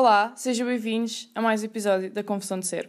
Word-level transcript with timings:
Olá, 0.00 0.32
sejam 0.34 0.66
bem-vindos 0.66 1.28
a 1.34 1.42
mais 1.42 1.60
um 1.60 1.66
episódio 1.66 2.10
da 2.10 2.24
Confissão 2.24 2.58
de 2.58 2.66
Ser. 2.66 2.88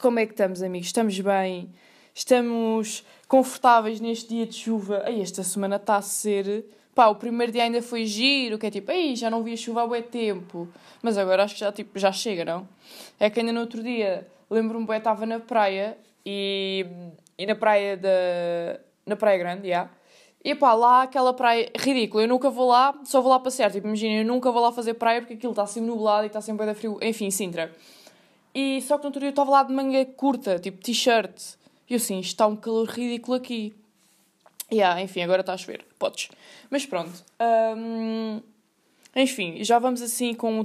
Como 0.00 0.18
é 0.18 0.24
que 0.24 0.32
estamos, 0.32 0.62
amigos? 0.62 0.86
Estamos 0.86 1.20
bem? 1.20 1.68
Estamos 2.14 3.04
confortáveis 3.28 4.00
neste 4.00 4.30
dia 4.30 4.46
de 4.46 4.54
chuva? 4.54 5.02
Ai, 5.04 5.20
esta 5.20 5.42
semana 5.42 5.76
está 5.76 5.96
a 5.96 6.00
ser. 6.00 6.64
Pá, 6.94 7.08
o 7.08 7.16
primeiro 7.16 7.52
dia 7.52 7.64
ainda 7.64 7.82
foi 7.82 8.06
giro, 8.06 8.58
que 8.58 8.64
é 8.64 8.70
tipo, 8.70 8.90
ei, 8.90 9.14
já 9.14 9.28
não 9.28 9.42
vi 9.42 9.52
a 9.52 9.56
chuva 9.58 9.82
há 9.82 9.86
bué 9.86 10.00
tempo. 10.00 10.66
Mas 11.02 11.18
agora 11.18 11.44
acho 11.44 11.52
que 11.52 11.60
já, 11.60 11.70
tipo, 11.70 11.98
já 11.98 12.10
chega, 12.10 12.42
não? 12.42 12.66
É 13.20 13.28
que 13.28 13.40
ainda 13.40 13.52
no 13.52 13.60
outro 13.60 13.82
dia, 13.82 14.26
lembro-me, 14.48 14.86
bué, 14.86 14.96
estava 14.96 15.26
na 15.26 15.40
praia 15.40 15.98
e, 16.24 16.86
e 17.36 17.44
na 17.44 17.54
praia 17.54 17.98
da. 17.98 18.80
na 19.04 19.14
Praia 19.14 19.36
Grande, 19.36 19.68
já. 19.68 19.68
Yeah, 19.68 19.90
e 20.44 20.54
pá, 20.54 20.74
lá 20.74 21.04
aquela 21.04 21.32
praia 21.32 21.70
ridícula, 21.74 22.24
eu 22.24 22.28
nunca 22.28 22.50
vou 22.50 22.68
lá, 22.68 22.94
só 23.04 23.22
vou 23.22 23.32
lá 23.32 23.40
passear. 23.40 23.72
Tipo, 23.72 23.86
imagina, 23.86 24.20
eu 24.20 24.26
nunca 24.26 24.52
vou 24.52 24.60
lá 24.60 24.70
fazer 24.70 24.92
praia 24.92 25.22
porque 25.22 25.32
aquilo 25.32 25.52
está 25.52 25.66
sempre 25.66 25.88
nublado 25.88 26.24
e 26.24 26.26
está 26.26 26.42
sempre 26.42 26.66
bem 26.66 26.74
frio. 26.74 26.98
Enfim, 27.00 27.30
Sintra. 27.30 27.74
E 28.54 28.82
só 28.82 28.98
que 28.98 29.04
no 29.04 29.08
outro 29.08 29.20
dia 29.20 29.28
eu 29.28 29.30
estava 29.30 29.50
lá 29.50 29.62
de 29.62 29.72
manga 29.72 30.04
curta, 30.04 30.58
tipo 30.58 30.82
t-shirt. 30.82 31.54
E 31.88 31.94
eu 31.94 31.96
assim, 31.96 32.20
está 32.20 32.46
um 32.46 32.54
calor 32.54 32.86
ridículo 32.86 33.38
aqui. 33.38 33.74
E 34.70 34.76
yeah, 34.76 35.00
enfim, 35.00 35.22
agora 35.22 35.40
está 35.40 35.54
a 35.54 35.56
chover, 35.56 35.82
podes. 35.98 36.28
Mas 36.68 36.84
pronto. 36.84 37.24
Um, 37.76 38.42
enfim, 39.16 39.64
já 39.64 39.78
vamos 39.78 40.02
assim 40.02 40.34
com 40.34 40.52
um 40.52 40.58
um 40.58 40.60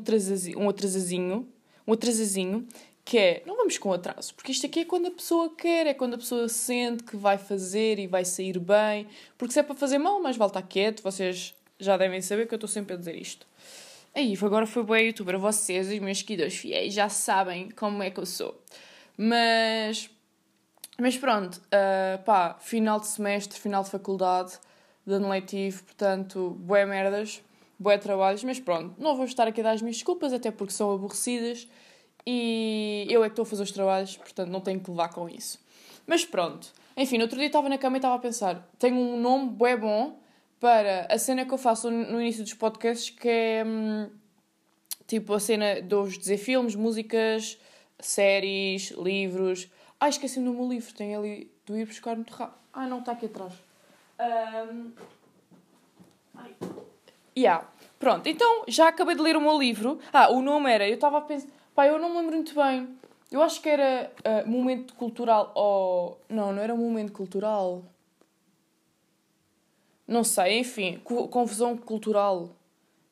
atrasazinho, 0.70 1.48
um 1.88 1.94
atrasazinho 1.94 2.68
que 3.10 3.18
é, 3.18 3.42
não 3.44 3.58
vamos 3.58 3.76
com 3.80 3.92
atraso, 3.92 4.36
porque 4.36 4.52
isto 4.52 4.68
aqui 4.68 4.82
é 4.82 4.86
quando 4.86 5.08
a 5.08 5.12
pessoa 5.12 5.52
quer, 5.56 5.88
é 5.88 5.96
quando 5.96 6.14
a 6.14 6.18
pessoa 6.20 6.48
sente 6.48 7.04
que 7.04 7.18
vai 7.18 7.40
fazer 7.40 7.98
e 7.98 8.06
vai 8.06 8.24
sair 8.24 8.60
bem, 8.60 9.08
porque 9.36 9.52
se 9.52 9.60
é 9.60 9.64
para 9.64 9.74
fazer 9.74 9.98
mal, 9.98 10.22
mais 10.22 10.38
vale 10.38 10.52
estar 10.52 10.62
quieto, 10.62 11.02
vocês 11.02 11.56
já 11.80 11.98
devem 11.98 12.22
saber 12.22 12.48
que 12.48 12.54
eu 12.54 12.58
estou 12.58 12.68
sempre 12.68 12.94
a 12.94 12.98
dizer 12.98 13.16
isto. 13.16 13.48
Aí, 14.14 14.38
agora 14.40 14.68
foi 14.68 14.84
boa 14.84 15.02
youtuber, 15.02 15.40
vocês, 15.40 15.88
os 15.88 15.98
meus 15.98 16.20
seguidores 16.20 16.56
fiéis, 16.56 16.94
já 16.94 17.10
sabem 17.10 17.72
como 17.72 18.04
é 18.04 18.12
que 18.12 18.20
eu 18.20 18.28
sou. 18.28 18.62
Mas, 19.18 20.08
mas 21.00 21.18
pronto, 21.18 21.56
uh, 21.56 22.24
pá, 22.24 22.60
final 22.60 23.00
de 23.00 23.08
semestre, 23.08 23.60
final 23.60 23.84
de 23.84 23.90
faculdade, 23.90 24.60
de 25.04 25.16
ano 25.16 25.30
letivo, 25.30 25.84
portanto, 25.84 26.52
boé 26.60 26.86
merdas, 26.86 27.42
boé 27.80 27.98
trabalhos, 27.98 28.44
mas 28.44 28.60
pronto, 28.60 28.94
não 29.02 29.16
vou 29.16 29.26
estar 29.26 29.48
aqui 29.48 29.62
a 29.62 29.64
dar 29.64 29.72
as 29.72 29.82
minhas 29.82 29.96
desculpas, 29.96 30.32
até 30.32 30.52
porque 30.52 30.74
são 30.74 30.94
aborrecidas, 30.94 31.68
e 32.26 33.08
eu 33.10 33.24
é 33.24 33.28
que 33.28 33.34
estou 33.34 33.44
a 33.44 33.46
fazer 33.46 33.64
os 33.64 33.72
trabalhos, 33.72 34.18
portanto 34.18 34.50
não 34.50 34.62
tenho 34.62 34.80
que 34.80 34.90
levar 34.90 35.10
com 35.10 35.28
isso. 35.30 35.60
Mas 36.06 36.26
pronto. 36.26 36.72
Enfim, 36.98 37.18
no 37.18 37.24
outro 37.24 37.38
dia 37.38 37.48
estava 37.48 37.70
na 37.70 37.78
cama 37.78 37.98
e 37.98 38.00
estava 38.00 38.16
a 38.16 38.20
pensar: 38.20 38.68
tenho 38.78 38.98
um 38.98 39.20
nome 39.20 39.50
bué 39.52 39.78
bom 39.78 40.20
para 40.60 41.08
a 41.10 41.18
cena 41.18 41.46
que 41.46 41.54
eu 41.54 41.58
faço 41.58 41.90
no 41.90 42.22
início 42.22 42.44
dos 42.44 42.54
podcasts, 42.54 43.10
que 43.10 43.30
é 43.30 43.64
hum, 43.66 44.10
tipo 45.08 45.34
a 45.34 45.40
cena 45.40 45.82
de 45.82 45.96
vos 45.96 46.18
dizer 46.18 46.38
filmes, 46.38 46.76
músicas, 46.76 47.58
séries, 48.00 48.92
livros. 48.92 49.70
Ah, 50.00 50.10
esqueci-me 50.10 50.46
do 50.46 50.54
meu 50.54 50.68
livro, 50.68 50.94
tem 50.94 51.16
ali 51.16 51.52
do 51.66 51.78
ir 51.78 51.86
buscar 51.86 52.18
no 52.18 52.24
terraço. 52.24 52.54
Ah, 52.74 52.88
não, 52.88 53.00
está 53.00 53.14
aqui 53.14 53.26
atrás. 53.26 53.54
Um... 54.20 54.92
Ai. 56.36 56.56
Yeah. 57.38 57.68
Pronto, 57.98 58.28
então 58.28 58.64
já 58.68 58.88
acabei 58.88 59.16
de 59.16 59.22
ler 59.22 59.36
o 59.36 59.42
meu 59.42 59.58
livro. 59.58 60.00
Ah, 60.12 60.32
o 60.32 60.42
nome 60.42 60.72
era, 60.72 60.88
eu 60.88 60.96
estava 60.96 61.18
a 61.18 61.22
pensar 61.22 61.48
Pá, 61.80 61.88
eu 61.88 61.98
não 61.98 62.10
me 62.10 62.18
lembro 62.18 62.36
muito 62.36 62.54
bem. 62.54 62.90
Eu 63.32 63.42
acho 63.42 63.62
que 63.62 63.70
era 63.70 64.12
uh, 64.20 64.46
momento 64.46 64.94
cultural 64.96 65.54
ou. 65.56 66.20
Não, 66.28 66.52
não 66.52 66.62
era 66.62 66.76
momento 66.76 67.14
cultural. 67.14 67.86
Não 70.06 70.22
sei, 70.22 70.60
enfim. 70.60 71.00
Confusão 71.06 71.78
cultural. 71.78 72.50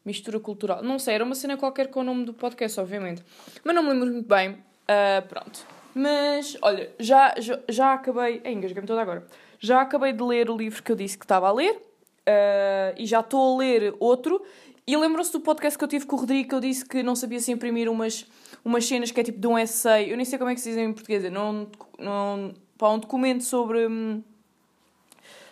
Mistura 0.04 0.38
cultural. 0.38 0.84
Não 0.84 1.00
sei, 1.00 1.16
era 1.16 1.24
uma 1.24 1.34
cena 1.34 1.56
qualquer 1.56 1.88
com 1.88 2.02
o 2.02 2.04
nome 2.04 2.26
do 2.26 2.34
podcast, 2.34 2.78
obviamente. 2.78 3.24
Mas 3.64 3.74
não 3.74 3.82
me 3.82 3.92
lembro 3.92 4.08
muito 4.08 4.28
bem. 4.28 4.52
Uh, 4.52 5.26
pronto. 5.30 5.66
Mas, 5.96 6.58
olha, 6.62 6.92
já, 7.00 7.36
já, 7.38 7.60
já 7.70 7.94
acabei. 7.94 8.42
Ai, 8.44 8.52
engasguei-me 8.52 8.86
toda 8.86 9.02
agora. 9.02 9.26
Já 9.62 9.80
acabei 9.80 10.12
de 10.12 10.22
ler 10.22 10.50
o 10.50 10.58
livro 10.58 10.84
que 10.84 10.92
eu 10.92 10.96
disse 10.98 11.18
que 11.18 11.24
estava 11.24 11.48
a 11.48 11.54
ler. 11.54 11.74
Uh, 11.74 12.92
e 12.98 13.06
já 13.06 13.22
estou 13.22 13.56
a 13.56 13.60
ler 13.60 13.96
outro. 13.98 14.44
E 14.86 14.98
lembram-se 14.98 15.32
do 15.32 15.40
podcast 15.40 15.78
que 15.78 15.84
eu 15.86 15.88
tive 15.88 16.06
com 16.06 16.18
o 16.18 16.20
Rodrigo 16.20 16.50
que 16.50 16.56
eu 16.56 16.60
disse 16.60 16.86
que 16.86 17.02
não 17.02 17.16
sabia 17.16 17.40
se 17.40 17.50
imprimir 17.50 17.90
umas 17.90 18.26
umas 18.68 18.86
cenas 18.86 19.12
que 19.12 19.20
é 19.22 19.24
tipo 19.24 19.40
de 19.40 19.48
um 19.48 19.58
essay, 19.58 20.12
eu 20.12 20.18
nem 20.18 20.26
sei 20.26 20.38
como 20.38 20.50
é 20.52 20.54
que 20.54 20.60
se 20.60 20.70
diz 20.70 20.78
em 20.78 20.92
português, 20.92 21.24
não, 21.32 21.70
não, 21.98 22.54
pá, 22.78 22.90
um 22.90 23.00
documento 23.00 23.42
sobre 23.42 23.88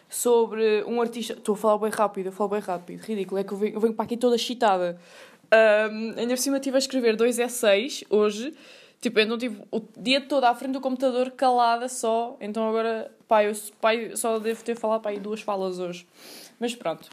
sobre 0.09 0.83
um 0.83 0.99
artista. 0.99 1.33
Estou 1.33 1.55
a 1.55 1.57
falar 1.57 1.77
bem 1.77 1.91
rápido, 1.91 2.25
eu 2.27 2.31
falo 2.33 2.49
bem 2.49 2.59
rápido, 2.59 2.99
ridículo, 3.01 3.39
é 3.39 3.43
que 3.45 3.53
eu 3.53 3.57
venho, 3.57 3.73
eu 3.73 3.79
venho 3.79 3.93
para 3.93 4.03
aqui 4.03 4.17
toda 4.17 4.35
excitada. 4.35 4.99
Um, 5.45 6.19
ainda 6.19 6.33
por 6.33 6.37
cima 6.37 6.57
estive 6.57 6.75
a 6.75 6.79
escrever 6.79 7.15
dois 7.15 7.39
essays 7.39 8.03
hoje, 8.09 8.53
tipo, 8.99 9.17
então 9.17 9.37
tive 9.37 9.61
o 9.71 9.81
dia 9.97 10.19
todo 10.19 10.43
à 10.43 10.53
frente 10.53 10.73
do 10.73 10.81
computador 10.81 11.31
calada 11.31 11.87
só, 11.87 12.35
então 12.41 12.67
agora, 12.67 13.09
pá, 13.29 13.45
eu, 13.45 13.53
pá, 13.79 13.95
eu 13.95 14.17
só 14.17 14.39
devo 14.39 14.61
ter 14.61 14.75
falado 14.75 15.07
aí 15.07 15.21
duas 15.21 15.39
falas 15.39 15.79
hoje. 15.79 16.05
Mas 16.59 16.75
pronto. 16.75 17.09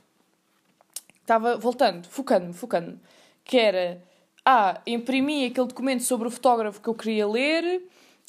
Estava 1.20 1.56
voltando, 1.56 2.08
focando-me, 2.08 2.52
focando-me. 2.52 2.98
Que 3.44 3.58
era 3.58 4.02
ah, 4.44 4.80
imprimi 4.86 5.47
aquele 5.47 5.66
documento 5.66 6.03
sobre 6.03 6.28
o 6.28 6.30
fotógrafo 6.30 6.80
que 6.80 6.88
eu 6.88 6.94
queria 6.94 7.26
ler 7.26 7.82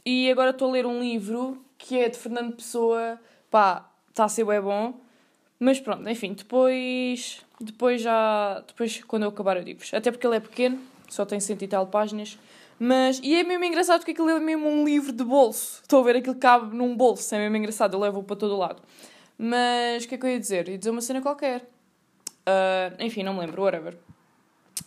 e 0.06 0.30
agora 0.30 0.52
estou 0.52 0.70
a 0.70 0.72
ler 0.72 0.86
um 0.86 1.00
livro 1.00 1.64
que 1.78 1.98
é 1.98 2.10
de 2.10 2.18
Fernando 2.18 2.56
Pessoa. 2.56 3.20
Pá, 3.50 3.90
está 4.10 4.26
a 4.26 4.30
ser 4.30 4.46
bem 4.46 4.62
bom. 4.62 4.94
Mas 5.60 5.80
pronto, 5.80 6.08
enfim, 6.10 6.34
depois, 6.34 7.42
depois 7.60 8.02
já, 8.02 8.64
depois 8.68 9.02
quando 9.04 9.24
eu 9.24 9.30
acabar 9.30 9.56
eu 9.56 9.64
digo 9.64 9.82
Até 9.94 10.12
porque 10.12 10.28
ele 10.28 10.36
é 10.36 10.40
pequeno, 10.40 10.80
só 11.08 11.26
tem 11.26 11.40
cento 11.40 11.64
e 11.64 11.68
tal 11.68 11.88
páginas. 11.88 12.38
Mas, 12.78 13.22
e 13.24 13.36
é 13.36 13.44
mesmo 13.44 13.64
engraçado 13.64 14.00
porque 14.00 14.12
aquilo 14.12 14.30
é 14.30 14.40
mesmo 14.40 14.68
um 14.68 14.84
livro 14.84 15.12
de 15.14 15.24
bolso. 15.24 15.80
Estou 15.82 16.02
a 16.02 16.04
ver 16.04 16.18
aquilo 16.18 16.36
que 16.36 16.42
cabe 16.42 16.76
num 16.76 16.96
bolso, 16.98 17.34
é 17.34 17.38
mesmo 17.38 17.56
engraçado, 17.56 17.94
eu 17.94 18.00
levo-o 18.00 18.24
para 18.24 18.36
todo 18.36 18.58
lado. 18.58 18.82
Mas, 19.38 20.04
o 20.04 20.08
que 20.08 20.16
é 20.16 20.18
que 20.18 20.26
eu 20.26 20.30
ia 20.30 20.40
dizer? 20.40 20.68
Ia 20.68 20.78
dizer 20.78 20.90
uma 20.90 21.02
cena 21.02 21.22
qualquer. 21.22 21.62
Uh, 22.42 23.00
enfim, 23.00 23.24
não 23.24 23.34
me 23.34 23.40
lembro, 23.40 23.62
whatever. 23.62 23.98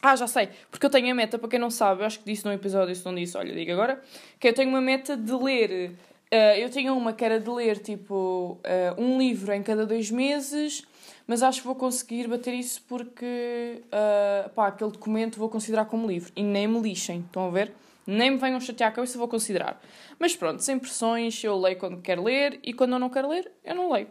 Ah, 0.02 0.16
já 0.16 0.26
sei, 0.26 0.48
porque 0.70 0.86
eu 0.86 0.91
tenho 0.91 1.10
a 1.10 1.14
meta, 1.14 1.38
para 1.38 1.48
quem 1.48 1.58
não 1.58 1.70
sabe, 1.70 2.02
eu 2.02 2.06
acho 2.06 2.19
que 2.19 2.24
disse 2.24 2.44
num 2.44 2.52
episódio, 2.52 2.94
se 2.94 3.04
não 3.04 3.14
disse, 3.14 3.36
olha, 3.36 3.54
digo 3.54 3.72
agora, 3.72 4.02
que 4.38 4.48
eu 4.48 4.52
tenho 4.52 4.69
uma 4.69 4.80
meta 4.80 5.16
de 5.16 5.32
ler. 5.32 5.92
Uh, 6.32 6.58
eu 6.58 6.69
tinha 6.69 6.92
uma 6.92 7.12
que 7.12 7.24
era 7.24 7.38
de 7.38 7.48
ler 7.48 7.78
tipo 7.78 8.58
uh, 8.60 9.00
um 9.00 9.16
livro 9.16 9.52
em 9.52 9.62
cada 9.62 9.86
dois 9.86 10.10
meses, 10.10 10.84
mas 11.25 11.41
acho 11.41 11.60
que 11.60 11.66
vou 11.66 11.76
conseguir 11.76 12.26
bater 12.26 12.52
isso 12.52 12.82
porque 12.88 13.82
uh, 13.86 14.50
pá, 14.50 14.66
aquele 14.66 14.91
documento 14.91 15.38
vou 15.38 15.48
considerar 15.48 15.84
como 15.84 16.06
livro 16.06 16.32
e 16.34 16.42
nem 16.42 16.66
me 16.66 16.80
lixem, 16.80 17.20
estão 17.20 17.46
a 17.46 17.50
ver? 17.50 17.72
Nem 18.04 18.32
me 18.32 18.38
venham 18.38 18.60
chatear 18.60 18.92
com 18.92 19.04
isso, 19.04 19.19
vou 19.19 19.28
considerar. 19.28 19.80
Mas 20.19 20.34
pronto, 20.34 20.62
sem 20.62 20.78
pressões, 20.78 21.42
eu 21.44 21.56
leio 21.58 21.78
quando 21.78 22.00
quero 22.02 22.25
ler 22.25 22.58
e 22.62 22.72
quando 22.72 22.92
eu 22.92 22.98
não 22.98 23.08
quero 23.08 23.28
ler, 23.28 23.50
eu 23.64 23.75
não 23.75 23.92
leio. 23.92 24.08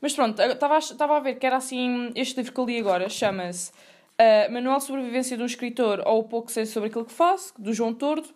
Mas 0.00 0.12
pronto, 0.14 0.40
estava 0.40 1.16
a 1.16 1.20
ver 1.20 1.36
que 1.36 1.46
era 1.46 1.56
assim, 1.56 2.12
este 2.14 2.36
livro 2.36 2.52
que 2.52 2.60
eu 2.60 2.66
li 2.66 2.78
agora 2.78 3.08
chama-se 3.08 3.72
Uh, 4.20 4.52
Manual 4.52 4.78
de 4.78 4.84
Sobrevivência 4.84 5.36
de 5.36 5.42
um 5.42 5.46
Escritor 5.46 6.00
ou 6.06 6.20
o 6.20 6.24
pouco 6.24 6.50
sei 6.50 6.66
sobre 6.66 6.88
aquilo 6.88 7.04
que 7.04 7.12
faço, 7.12 7.52
do 7.58 7.72
João 7.72 7.92
Tordo. 7.92 8.28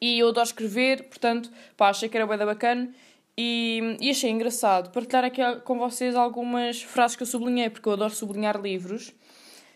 E 0.00 0.18
eu 0.18 0.28
adoro 0.28 0.46
escrever, 0.46 1.04
portanto, 1.04 1.50
pá, 1.76 1.90
achei 1.90 2.08
que 2.08 2.16
era 2.16 2.26
bem 2.26 2.38
bacana. 2.38 2.92
E, 3.38 3.96
e 4.00 4.10
achei 4.10 4.30
engraçado 4.30 4.90
partilhar 4.90 5.24
aqui 5.24 5.40
com 5.64 5.78
vocês 5.78 6.16
algumas 6.16 6.82
frases 6.82 7.16
que 7.16 7.22
eu 7.22 7.26
sublinhei, 7.26 7.70
porque 7.70 7.88
eu 7.88 7.92
adoro 7.92 8.12
sublinhar 8.12 8.60
livros. 8.60 9.12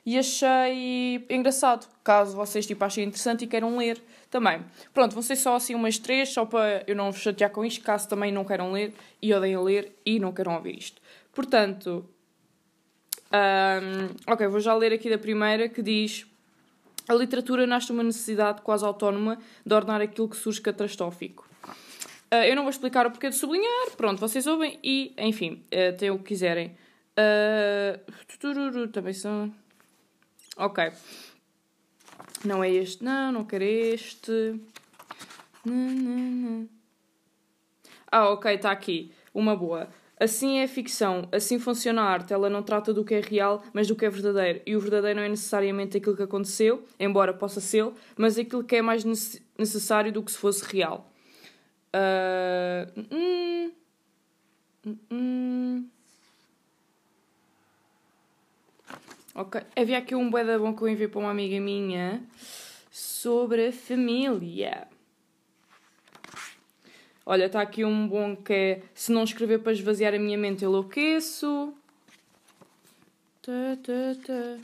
E 0.05 0.19
achei 0.19 1.25
engraçado, 1.31 1.89
caso 2.05 2.37
vocês 2.37 2.67
tipo, 2.67 2.85
achem 2.85 3.05
interessante 3.05 3.45
e 3.45 3.47
queiram 3.47 3.77
ler 3.77 4.01
também. 4.31 4.65
Pronto, 4.93 5.15
vão 5.15 5.23
ser 5.23 5.37
só 5.37 5.57
assim 5.57 5.75
umas 5.75 5.99
três, 5.99 6.29
só 6.29 6.45
para 6.45 6.85
eu 6.87 6.95
não 6.95 7.11
vos 7.11 7.21
chatear 7.21 7.51
com 7.51 7.65
isto, 7.65 7.85
caso 7.85 8.09
também 8.09 8.31
não 8.31 8.45
queiram 8.45 8.71
ler 8.71 8.93
e 9.21 9.33
odeiem 9.35 9.59
ler 9.59 9.97
e 10.05 10.21
não 10.21 10.33
queiram 10.33 10.55
ouvir 10.55 10.79
isto. 10.79 11.01
Portanto, 11.33 12.09
um, 13.33 14.33
ok, 14.33 14.47
vou 14.47 14.61
já 14.61 14.75
ler 14.75 14.93
aqui 14.93 15.11
da 15.11 15.19
primeira 15.19 15.69
que 15.69 15.83
diz: 15.83 16.27
A 17.09 17.15
literatura 17.15 17.67
nasce 17.67 17.91
uma 17.93 18.03
necessidade 18.03 18.63
quase 18.63 18.85
autónoma 18.85 19.39
de 19.65 19.75
ordenar 19.75 20.01
aquilo 20.01 20.29
que 20.29 20.37
surge 20.37 20.61
catastrófico. 20.61 21.49
Uh, 22.33 22.45
eu 22.45 22.57
não 22.57 22.63
vou 22.63 22.71
explicar 22.71 23.07
o 23.07 23.11
porquê 23.11 23.29
de 23.29 23.37
sublinhar, 23.37 23.91
pronto, 23.97 24.19
vocês 24.19 24.47
ouvem 24.47 24.79
e, 24.83 25.15
enfim, 25.19 25.63
uh, 25.67 25.97
tem 25.97 26.11
o 26.11 26.19
que 26.19 26.25
quiserem. 26.25 26.77
Uh, 27.19 28.89
também 28.89 29.13
são. 29.13 29.53
Ok. 30.57 30.93
Não 32.45 32.63
é 32.63 32.71
este, 32.71 33.03
não, 33.03 33.33
não 33.33 33.45
quero 33.45 33.65
este. 33.65 34.61
Ah, 38.11 38.31
ok, 38.31 38.55
está 38.55 38.71
aqui. 38.71 39.13
Uma 39.35 39.57
boa. 39.57 39.89
Assim 40.19 40.59
é 40.59 40.65
a 40.65 40.69
ficção, 40.69 41.29
assim 41.31 41.59
funciona 41.59 42.01
a 42.01 42.05
arte. 42.07 42.33
Ela 42.33 42.49
não 42.49 42.63
trata 42.63 42.93
do 42.93 43.05
que 43.05 43.15
é 43.15 43.21
real, 43.21 43.63
mas 43.73 43.87
do 43.87 43.95
que 43.95 44.05
é 44.05 44.11
verdadeiro. 44.11 44.63
E 44.65 44.75
o 44.75 44.81
verdadeiro 44.81 45.19
não 45.19 45.27
é 45.27 45.29
necessariamente 45.29 45.99
aquilo 45.99 46.17
que 46.17 46.23
aconteceu, 46.23 46.85
embora 46.99 47.35
possa 47.35 47.61
ser, 47.61 47.91
mas 48.17 48.39
aquilo 48.39 48.65
que 48.65 48.77
é 48.77 48.83
mais 48.83 49.05
necessário 49.59 50.11
do 50.11 50.23
que 50.23 50.33
se 50.33 50.39
fosse 50.39 50.65
real. 50.65 51.13
Uh... 51.95 53.05
Hum... 53.13 53.73
Hum... 55.11 55.89
Ok. 59.35 59.61
Havia 59.77 59.99
aqui 59.99 60.15
um 60.15 60.31
boeda 60.31 60.59
bom 60.59 60.75
que 60.75 60.83
eu 60.83 60.89
enviei 60.89 61.09
para 61.09 61.21
uma 61.21 61.31
amiga 61.31 61.61
minha 61.61 62.23
sobre 62.91 63.67
a 63.67 63.73
família. 63.73 64.89
Olha, 67.29 67.47
está 67.47 67.61
aqui 67.61 67.85
um 67.85 68.07
bom 68.07 68.37
que 68.37 68.53
é 68.53 68.83
se 68.95 69.11
não 69.11 69.25
escrever 69.25 69.59
para 69.59 69.73
esvaziar 69.73 70.15
a 70.15 70.19
minha 70.19 70.39
mente, 70.39 70.65
enlouqueço. 70.65 71.75
Tá, 73.43 73.77
tá, 73.83 74.15
tá. 74.25 74.59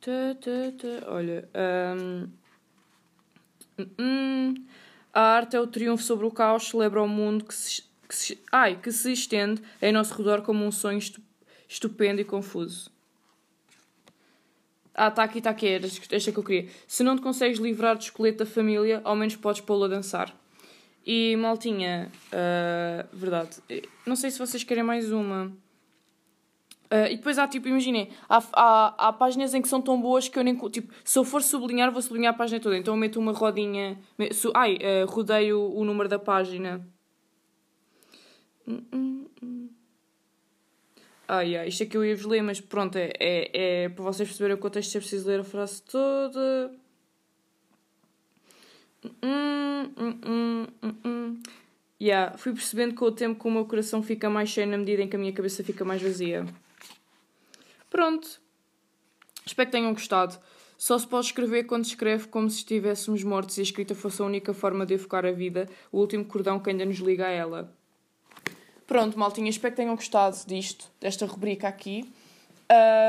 Tá, 0.00 0.34
tá, 0.40 0.72
tá. 0.78 1.12
Olha, 1.12 1.46
um... 1.94 2.28
Hum, 3.98 4.54
a 5.12 5.20
arte 5.20 5.56
é 5.56 5.60
o 5.60 5.66
triunfo 5.66 6.02
sobre 6.02 6.24
o 6.24 6.30
caos, 6.30 6.68
celebra 6.68 7.02
o 7.02 7.08
mundo 7.08 7.44
que 7.44 7.54
se, 7.54 7.82
que 8.08 8.14
se, 8.14 8.42
ai, 8.50 8.80
que 8.80 8.90
se 8.90 9.12
estende 9.12 9.62
em 9.80 9.92
nosso 9.92 10.14
redor 10.14 10.40
como 10.40 10.64
um 10.64 10.72
sonho 10.72 11.00
estupendo 11.68 12.22
e 12.22 12.24
confuso. 12.24 12.90
Ah, 14.94 15.08
está 15.08 15.22
aqui, 15.22 15.38
está 15.38 15.50
aqui, 15.50 15.66
esta 16.10 16.32
que 16.32 16.38
eu 16.38 16.44
queria. 16.44 16.70
Se 16.86 17.02
não 17.02 17.16
te 17.16 17.22
consegues 17.22 17.58
livrar 17.58 17.94
do 17.94 18.02
esqueleto 18.02 18.38
da 18.38 18.46
família, 18.46 19.02
ao 19.04 19.14
menos 19.14 19.36
podes 19.36 19.60
pô-lo 19.60 19.84
a 19.84 19.88
dançar. 19.88 20.41
E 21.04 21.34
maltinha, 21.36 22.10
uh, 22.28 23.08
verdade, 23.16 23.56
não 24.06 24.14
sei 24.14 24.30
se 24.30 24.38
vocês 24.38 24.62
querem 24.62 24.84
mais 24.84 25.10
uma. 25.10 25.46
Uh, 26.92 27.08
e 27.10 27.16
depois 27.16 27.38
há 27.38 27.48
tipo, 27.48 27.66
imaginem, 27.66 28.10
há, 28.28 28.42
há, 28.52 29.08
há 29.08 29.12
páginas 29.12 29.52
em 29.54 29.62
que 29.62 29.68
são 29.68 29.80
tão 29.80 30.00
boas 30.00 30.28
que 30.28 30.38
eu 30.38 30.44
nem. 30.44 30.54
Tipo, 30.68 30.92
se 31.02 31.18
eu 31.18 31.24
for 31.24 31.42
sublinhar, 31.42 31.90
vou 31.90 32.02
sublinhar 32.02 32.34
a 32.34 32.36
página 32.36 32.60
toda. 32.60 32.76
Então 32.76 32.94
eu 32.94 32.98
meto 32.98 33.18
uma 33.18 33.32
rodinha. 33.32 33.98
Su, 34.32 34.52
ai, 34.54 34.76
uh, 34.76 35.10
rodeio 35.10 35.74
o 35.74 35.84
número 35.84 36.08
da 36.08 36.18
página. 36.18 36.86
Ai, 41.26 41.56
ai, 41.56 41.68
isto 41.68 41.82
é 41.82 41.86
que 41.86 41.96
eu 41.96 42.04
ia-vos 42.04 42.26
ler, 42.26 42.42
mas 42.42 42.60
pronto, 42.60 42.96
é, 42.96 43.10
é, 43.18 43.84
é 43.84 43.88
para 43.88 44.04
vocês 44.04 44.28
perceberem 44.28 44.54
o 44.54 44.60
contexto, 44.60 44.94
é 44.94 45.00
preciso 45.00 45.26
ler 45.26 45.40
a 45.40 45.44
frase 45.44 45.82
toda. 45.82 46.81
Hum, 49.04 49.92
hum, 49.96 50.20
hum, 50.24 50.66
hum, 50.82 50.94
hum. 51.04 51.42
Yeah, 52.00 52.36
fui 52.36 52.52
percebendo 52.52 52.94
com 52.94 53.04
o 53.04 53.12
tempo 53.12 53.40
que 53.40 53.48
o 53.48 53.50
meu 53.50 53.64
coração 53.64 54.02
fica 54.02 54.28
mais 54.28 54.48
cheio 54.48 54.66
na 54.66 54.76
medida 54.76 55.02
em 55.02 55.08
que 55.08 55.16
a 55.16 55.18
minha 55.18 55.32
cabeça 55.32 55.62
fica 55.62 55.84
mais 55.84 56.02
vazia. 56.02 56.44
Pronto. 57.88 58.40
Espero 59.46 59.68
que 59.68 59.72
tenham 59.72 59.92
gostado. 59.92 60.38
Só 60.76 60.98
se 60.98 61.06
pode 61.06 61.26
escrever 61.26 61.64
quando 61.64 61.84
escreve 61.84 62.26
como 62.26 62.50
se 62.50 62.58
estivéssemos 62.58 63.22
mortos 63.22 63.56
e 63.56 63.60
a 63.60 63.62
escrita 63.62 63.94
fosse 63.94 64.20
a 64.20 64.24
única 64.24 64.52
forma 64.52 64.84
de 64.84 64.94
evocar 64.94 65.24
a 65.24 65.30
vida, 65.30 65.68
o 65.92 65.98
último 65.98 66.24
cordão 66.24 66.58
que 66.58 66.70
ainda 66.70 66.84
nos 66.84 66.98
liga 66.98 67.26
a 67.26 67.30
ela. 67.30 67.72
Pronto, 68.84 69.16
maltinha, 69.16 69.48
espero 69.48 69.72
que 69.72 69.76
tenham 69.76 69.94
gostado 69.94 70.36
disto, 70.46 70.90
desta 71.00 71.24
rubrica 71.24 71.68
aqui. 71.68 72.12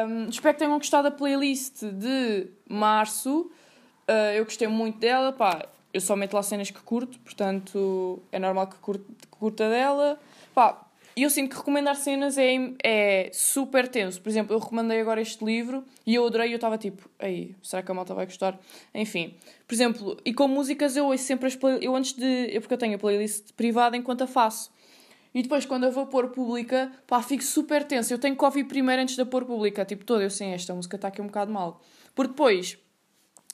Um, 0.07 0.30
espero 0.30 0.54
que 0.54 0.60
tenham 0.60 0.78
gostado 0.78 1.10
da 1.10 1.16
playlist 1.16 1.84
de 1.84 2.48
março. 2.69 3.51
Uh, 4.07 4.36
eu 4.36 4.44
gostei 4.44 4.68
muito 4.68 5.00
dela, 5.00 5.31
pá, 5.31 5.68
eu 5.94 6.01
só 6.01 6.16
meto 6.16 6.34
lá 6.34 6.42
cenas 6.42 6.72
que 6.72 6.81
curto, 6.81 7.19
portanto 7.19 8.22
é 8.31 8.40
normal 8.40 8.68
que, 8.68 8.78
curta 9.30 9.69
dela. 9.69 10.19
Pá, 10.54 10.88
eu 11.16 11.30
sinto 11.30 11.51
que 11.51 11.57
recomendar 11.57 11.95
cenas 11.95 12.38
é, 12.38 12.56
é 12.84 13.30
super 13.31 13.88
tenso. 13.88 14.19
Por 14.19 14.30
exemplo, 14.30 14.56
eu 14.56 14.60
recomendei 14.60 15.00
agora 15.00 15.22
este 15.22 15.45
livro 15.45 15.84
e 16.06 16.16
eu 16.16 16.25
adorei 16.25 16.50
e 16.50 16.54
eu 16.54 16.56
estava 16.56 16.78
tipo, 16.78 17.07
aí, 17.19 17.56
será 17.62 17.84
que 17.84 17.92
a 17.92 17.94
malta 17.94 18.16
vai 18.16 18.25
gostar? 18.25 18.60
Enfim, 18.94 19.36
por 19.68 19.74
exemplo, 19.75 20.18
e 20.25 20.34
com 20.34 20.48
músicas 20.48 20.98
eu 20.98 21.06
ouço 21.06 21.24
sempre 21.24 21.48
as 21.48 21.56
playlists. 21.56 21.86
Eu 21.86 21.95
antes 21.95 22.13
de. 22.13 22.56
Eu, 22.56 22.62
porque 22.62 22.74
eu 22.74 22.78
tenho 22.78 22.95
a 22.95 22.98
playlist 22.98 23.51
privada 23.56 23.95
enquanto 23.95 24.24
a 24.24 24.28
faço. 24.28 24.72
E 25.36 25.42
depois, 25.42 25.66
quando 25.66 25.84
eu 25.84 25.92
vou 25.92 26.06
pôr 26.06 26.30
pública, 26.30 26.92
pá, 27.07 27.22
fico 27.22 27.44
super 27.44 27.84
tenso. 27.84 28.13
Eu 28.13 28.19
tenho 28.19 28.36
que 28.36 28.45
ouvir 28.45 28.66
primeiro 28.66 29.01
antes 29.01 29.16
de 29.16 29.25
pôr 29.25 29.45
pública. 29.45 29.84
Tipo, 29.84 30.06
toda, 30.06 30.24
eu 30.24 30.30
sei, 30.30 30.50
esta 30.50 30.74
música 30.75 30.95
está 30.95 31.07
aqui 31.07 31.22
um 31.22 31.25
bocado 31.28 31.51
mal. 31.51 31.81
Porque 32.13 32.30
depois, 32.30 32.78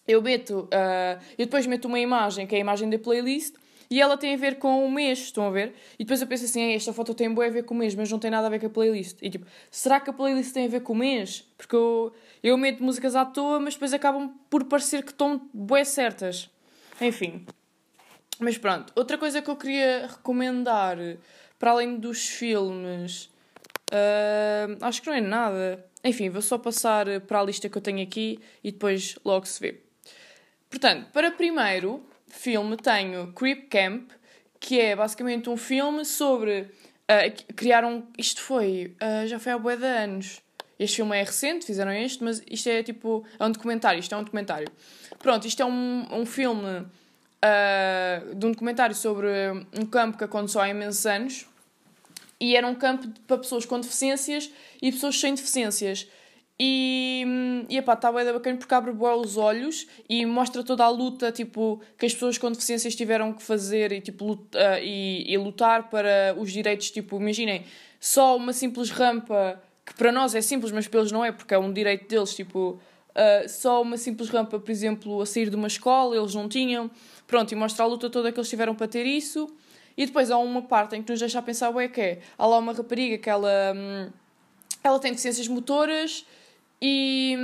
eu 0.09 0.23
meto, 0.23 0.61
uh, 0.61 1.23
eu 1.38 1.45
depois 1.45 1.67
meto 1.67 1.85
uma 1.85 2.00
imagem, 2.00 2.47
que 2.47 2.56
é 2.56 2.57
a 2.57 2.61
imagem 2.61 2.89
da 2.89 2.97
playlist, 2.97 3.53
e 3.91 4.01
ela 4.01 4.17
tem 4.17 4.33
a 4.33 4.38
ver 4.38 4.57
com 4.57 4.83
o 4.83 4.91
mês, 4.91 5.19
estão 5.19 5.45
a 5.45 5.51
ver? 5.51 5.75
E 6.00 6.03
depois 6.03 6.19
eu 6.19 6.27
penso 6.27 6.45
assim, 6.45 6.73
esta 6.73 6.91
foto 6.91 7.13
tem 7.13 7.31
boa 7.31 7.45
a 7.45 7.50
ver 7.50 7.63
com 7.63 7.75
o 7.75 7.77
mês, 7.77 7.94
mas 7.94 8.11
não 8.11 8.17
tem 8.17 8.31
nada 8.31 8.47
a 8.47 8.50
ver 8.50 8.59
com 8.59 8.65
a 8.65 8.69
playlist. 8.69 9.17
E 9.21 9.29
tipo, 9.29 9.45
será 9.69 10.00
que 10.00 10.09
a 10.09 10.13
playlist 10.13 10.51
tem 10.51 10.65
a 10.65 10.67
ver 10.67 10.81
com 10.81 10.94
o 10.94 10.95
mês? 10.95 11.47
Porque 11.56 11.75
eu, 11.75 12.11
eu 12.41 12.57
meto 12.57 12.83
músicas 12.83 13.15
à 13.15 13.23
toa, 13.23 13.59
mas 13.59 13.75
depois 13.75 13.94
acabam 13.94 14.33
por 14.50 14.63
parecer 14.65 15.03
que 15.03 15.11
estão 15.11 15.47
boas 15.53 15.89
certas. 15.89 16.50
Enfim. 17.00 17.45
Mas 18.39 18.57
pronto, 18.57 18.91
outra 18.95 19.17
coisa 19.17 19.41
que 19.44 19.50
eu 19.50 19.55
queria 19.55 20.07
recomendar, 20.07 20.97
para 21.59 21.71
além 21.71 21.97
dos 21.97 22.27
filmes, 22.27 23.25
uh, 23.91 24.77
acho 24.81 25.01
que 25.01 25.07
não 25.07 25.15
é 25.15 25.21
nada. 25.21 25.85
Enfim, 26.03 26.29
vou 26.29 26.41
só 26.41 26.57
passar 26.57 27.05
para 27.21 27.39
a 27.41 27.44
lista 27.44 27.69
que 27.69 27.77
eu 27.77 27.81
tenho 27.81 28.01
aqui 28.01 28.39
e 28.63 28.71
depois 28.71 29.19
logo 29.23 29.45
se 29.45 29.59
vê. 29.59 29.88
Portanto, 30.69 31.07
para 31.12 31.31
primeiro 31.31 32.06
filme 32.27 32.77
tenho 32.77 33.33
Creep 33.33 33.69
Camp, 33.69 34.12
que 34.60 34.80
é 34.80 34.95
basicamente 34.95 35.50
um 35.50 35.57
filme 35.57 36.06
sobre. 36.06 36.62
Uh, 37.10 37.54
criaram. 37.56 38.07
Isto 38.18 38.42
foi. 38.42 38.95
Uh, 39.01 39.27
já 39.27 39.39
foi 39.39 39.51
há 39.51 39.57
boa 39.57 39.75
de 39.75 39.86
anos. 39.86 40.42
Este 40.77 40.98
filme 40.98 41.18
é 41.18 41.24
recente, 41.24 41.66
fizeram 41.66 41.92
este, 41.92 42.24
mas 42.24 42.42
isto 42.50 42.69
é 42.69 42.83
tipo. 42.83 43.25
É 43.39 43.45
um 43.45 43.51
documentário. 43.51 44.00
Isto 44.00 44.13
é 44.13 44.18
um 44.18 44.24
documentário. 44.24 44.68
Pronto, 45.18 45.48
isto 45.48 45.62
é 45.62 45.66
um, 45.66 46.07
um 46.12 46.25
filme 46.25 46.68
uh, 46.68 48.36
de 48.36 48.45
um 48.45 48.51
documentário 48.51 48.95
sobre 48.95 49.27
um 49.74 49.86
campo 49.86 50.18
que 50.18 50.24
aconteceu 50.24 50.62
há 50.62 50.69
imensos 50.69 51.06
anos. 51.06 51.45
E 52.39 52.56
era 52.56 52.65
um 52.65 52.75
campo 52.75 53.10
para 53.27 53.38
pessoas 53.38 53.65
com 53.65 53.80
deficiências 53.80 54.50
e 54.81 54.92
pessoas 54.92 55.19
sem 55.19 55.33
deficiências. 55.33 56.07
E, 56.61 57.23
e 57.69 57.77
epá, 57.77 57.94
está 57.94 58.11
bem 58.11 58.25
bacana 58.25 58.57
porque 58.57 58.73
abre 58.73 58.91
boa 58.91 59.15
os 59.15 59.38
olhos 59.38 59.88
e 60.09 60.25
mostra 60.25 60.61
toda 60.61 60.83
a 60.83 60.89
luta 60.89 61.31
tipo, 61.31 61.79
que 61.97 62.06
as 62.06 62.13
pessoas 62.13 62.38
com 62.38 62.51
deficiências 62.51 62.95
tiveram 62.95 63.31
que 63.31 63.41
fazer 63.41 63.94
e, 63.94 64.01
tipo, 64.01 64.25
luta, 64.25 64.59
uh, 64.59 64.83
e, 64.83 65.31
e 65.31 65.38
lutar 65.38 65.89
para 65.89 66.35
os 66.38 66.51
direitos. 66.51 66.91
Tipo, 66.91 67.15
imaginem, 67.15 67.63
só 67.97 68.35
uma 68.35 68.51
simples 68.51 68.89
rampa, 68.89 69.61
que 69.85 69.94
para 69.94 70.11
nós 70.11 70.35
é 70.35 70.41
simples, 70.41 70.73
mas 70.73 70.85
para 70.85 71.00
eles 71.00 71.13
não 71.13 71.23
é, 71.23 71.31
porque 71.31 71.53
é 71.53 71.57
um 71.57 71.71
direito 71.71 72.09
deles. 72.09 72.35
Tipo, 72.35 72.71
uh, 72.71 73.47
só 73.47 73.81
uma 73.81 73.95
simples 73.95 74.27
rampa, 74.27 74.59
por 74.59 74.69
exemplo, 74.69 75.22
a 75.22 75.25
sair 75.25 75.50
de 75.50 75.55
uma 75.55 75.67
escola, 75.67 76.17
eles 76.17 76.36
não 76.36 76.50
tinham. 76.50 76.91
Pronto, 77.25 77.50
e 77.53 77.55
mostra 77.55 77.86
a 77.86 77.88
luta 77.88 78.10
toda 78.10 78.34
que 78.34 78.38
eles 78.38 78.50
tiveram 78.50 78.75
para 78.75 78.88
ter 78.88 79.05
isso. 79.05 79.50
E 79.95 80.05
depois 80.05 80.29
há 80.29 80.38
uma 80.38 80.62
parte 80.62 80.98
em 80.98 81.01
que 81.01 81.10
nos 81.10 81.22
deixa 81.22 81.39
a 81.39 81.41
pensar, 81.41 81.69
ué, 81.69 81.88
que 81.88 82.01
é, 82.01 82.19
há 82.38 82.45
lá 82.45 82.57
uma 82.57 82.74
rapariga 82.74 83.17
que 83.17 83.29
ela, 83.29 83.74
hum, 83.74 84.10
ela 84.84 85.00
tem 85.00 85.12
deficiências 85.12 85.48
motoras 85.48 86.25
e, 86.81 87.36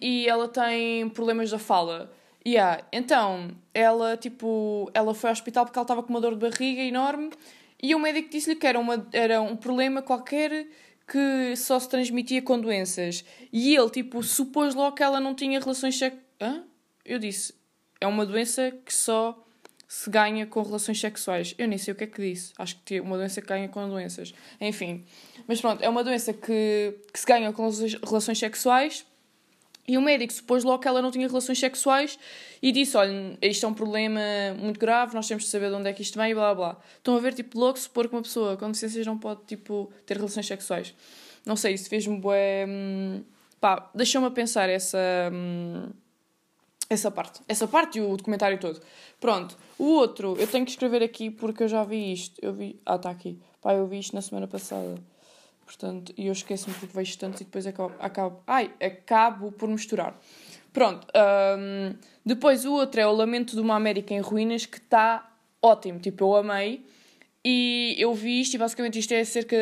e 0.00 0.28
ela 0.28 0.48
tem 0.48 1.08
problemas 1.08 1.50
da 1.50 1.58
fala. 1.58 2.12
Yeah. 2.46 2.84
Então, 2.92 3.50
ela, 3.74 4.16
tipo, 4.16 4.90
ela 4.94 5.14
foi 5.14 5.30
ao 5.30 5.32
hospital 5.32 5.64
porque 5.64 5.78
ela 5.78 5.84
estava 5.84 6.02
com 6.02 6.10
uma 6.10 6.20
dor 6.20 6.34
de 6.34 6.40
barriga 6.40 6.80
enorme 6.82 7.30
e 7.82 7.94
o 7.94 7.98
médico 7.98 8.30
disse-lhe 8.30 8.56
que 8.56 8.66
era, 8.66 8.78
uma, 8.78 9.06
era 9.12 9.40
um 9.40 9.56
problema 9.56 10.02
qualquer 10.02 10.66
que 11.06 11.56
só 11.56 11.78
se 11.78 11.88
transmitia 11.88 12.42
com 12.42 12.60
doenças. 12.60 13.24
E 13.52 13.74
ele, 13.74 13.90
tipo, 13.90 14.22
supôs 14.22 14.74
logo 14.74 14.96
que 14.96 15.02
ela 15.02 15.20
não 15.20 15.34
tinha 15.34 15.58
relações 15.58 15.96
sexuais. 15.98 16.62
Eu 17.04 17.18
disse, 17.18 17.54
é 18.00 18.06
uma 18.06 18.26
doença 18.26 18.70
que 18.84 18.92
só 18.92 19.42
se 19.88 20.10
ganha 20.10 20.46
com 20.46 20.62
relações 20.62 21.00
sexuais. 21.00 21.54
Eu 21.56 21.66
nem 21.66 21.78
sei 21.78 21.92
o 21.92 21.96
que 21.96 22.04
é 22.04 22.06
que 22.06 22.20
disse. 22.20 22.52
Acho 22.58 22.78
que 22.84 23.00
uma 23.00 23.16
doença 23.16 23.40
que 23.40 23.48
ganha 23.48 23.68
com 23.68 23.88
doenças. 23.88 24.34
Enfim. 24.60 25.06
Mas 25.46 25.62
pronto, 25.62 25.82
é 25.82 25.88
uma 25.88 26.04
doença 26.04 26.34
que, 26.34 26.94
que 27.10 27.18
se 27.18 27.24
ganha 27.26 27.50
com 27.54 27.66
relações 28.06 28.38
sexuais. 28.38 29.06
E 29.88 29.96
o 29.96 30.02
médico 30.02 30.30
supôs 30.30 30.62
logo 30.62 30.80
que 30.82 30.86
ela 30.86 31.00
não 31.00 31.10
tinha 31.10 31.26
relações 31.26 31.58
sexuais 31.58 32.18
e 32.60 32.70
disse: 32.70 32.94
Olha, 32.98 33.38
isto 33.40 33.64
é 33.64 33.68
um 33.70 33.72
problema 33.72 34.20
muito 34.58 34.78
grave, 34.78 35.14
nós 35.14 35.26
temos 35.26 35.44
de 35.44 35.48
saber 35.48 35.70
de 35.70 35.76
onde 35.76 35.88
é 35.88 35.94
que 35.94 36.02
isto 36.02 36.18
vem 36.18 36.32
e 36.32 36.34
blá 36.34 36.54
blá. 36.54 36.78
Estão 36.98 37.16
a 37.16 37.20
ver, 37.20 37.32
tipo, 37.32 37.58
logo 37.58 37.78
supor 37.78 38.06
que 38.06 38.14
uma 38.14 38.20
pessoa 38.20 38.58
com 38.58 38.66
deficiências 38.66 39.06
não 39.06 39.16
pode, 39.16 39.40
tipo, 39.46 39.90
ter 40.04 40.18
relações 40.18 40.46
sexuais. 40.46 40.94
Não 41.46 41.56
sei, 41.56 41.72
isso 41.72 41.88
fez-me 41.88 42.18
bué. 42.20 42.66
Hum, 42.68 43.24
pá, 43.58 43.90
deixou-me 43.94 44.26
a 44.26 44.30
pensar 44.30 44.68
essa. 44.68 44.98
Hum, 45.32 45.88
essa 46.90 47.10
parte. 47.10 47.40
Essa 47.46 47.68
parte 47.68 47.98
e 47.98 48.00
o 48.00 48.16
documentário 48.16 48.58
todo. 48.58 48.80
Pronto. 49.20 49.56
O 49.78 49.84
outro, 49.84 50.36
eu 50.38 50.46
tenho 50.46 50.64
que 50.64 50.70
escrever 50.70 51.02
aqui 51.02 51.30
porque 51.30 51.62
eu 51.62 51.68
já 51.68 51.84
vi 51.84 52.12
isto. 52.12 52.38
Eu 52.42 52.54
vi. 52.54 52.80
Ah, 52.84 52.96
está 52.96 53.10
aqui. 53.10 53.38
Pá, 53.60 53.74
eu 53.74 53.86
vi 53.86 53.98
isto 53.98 54.14
na 54.14 54.22
semana 54.22 54.46
passada. 54.46 54.94
Portanto, 55.66 56.14
e 56.16 56.28
eu 56.28 56.32
esqueço-me 56.32 56.74
porque 56.76 56.96
vejo 56.96 57.18
tanto 57.18 57.42
e 57.42 57.44
depois 57.44 57.66
acabo, 57.66 57.94
acabo. 57.98 58.42
Ai, 58.46 58.72
acabo 58.80 59.52
por 59.52 59.68
misturar. 59.68 60.18
Pronto. 60.72 61.06
Um, 61.14 61.94
depois 62.24 62.64
o 62.64 62.72
outro 62.72 63.00
é 63.00 63.06
o 63.06 63.12
Lamento 63.12 63.54
de 63.54 63.60
uma 63.60 63.74
América 63.74 64.14
em 64.14 64.20
Ruínas, 64.20 64.64
que 64.64 64.78
está 64.78 65.30
ótimo. 65.60 65.98
Tipo, 65.98 66.24
eu 66.24 66.36
amei. 66.36 66.86
E 67.44 67.94
eu 67.98 68.14
vi 68.14 68.40
isto 68.40 68.54
e 68.54 68.58
basicamente 68.58 68.98
isto 68.98 69.12
é 69.12 69.20
acerca. 69.20 69.56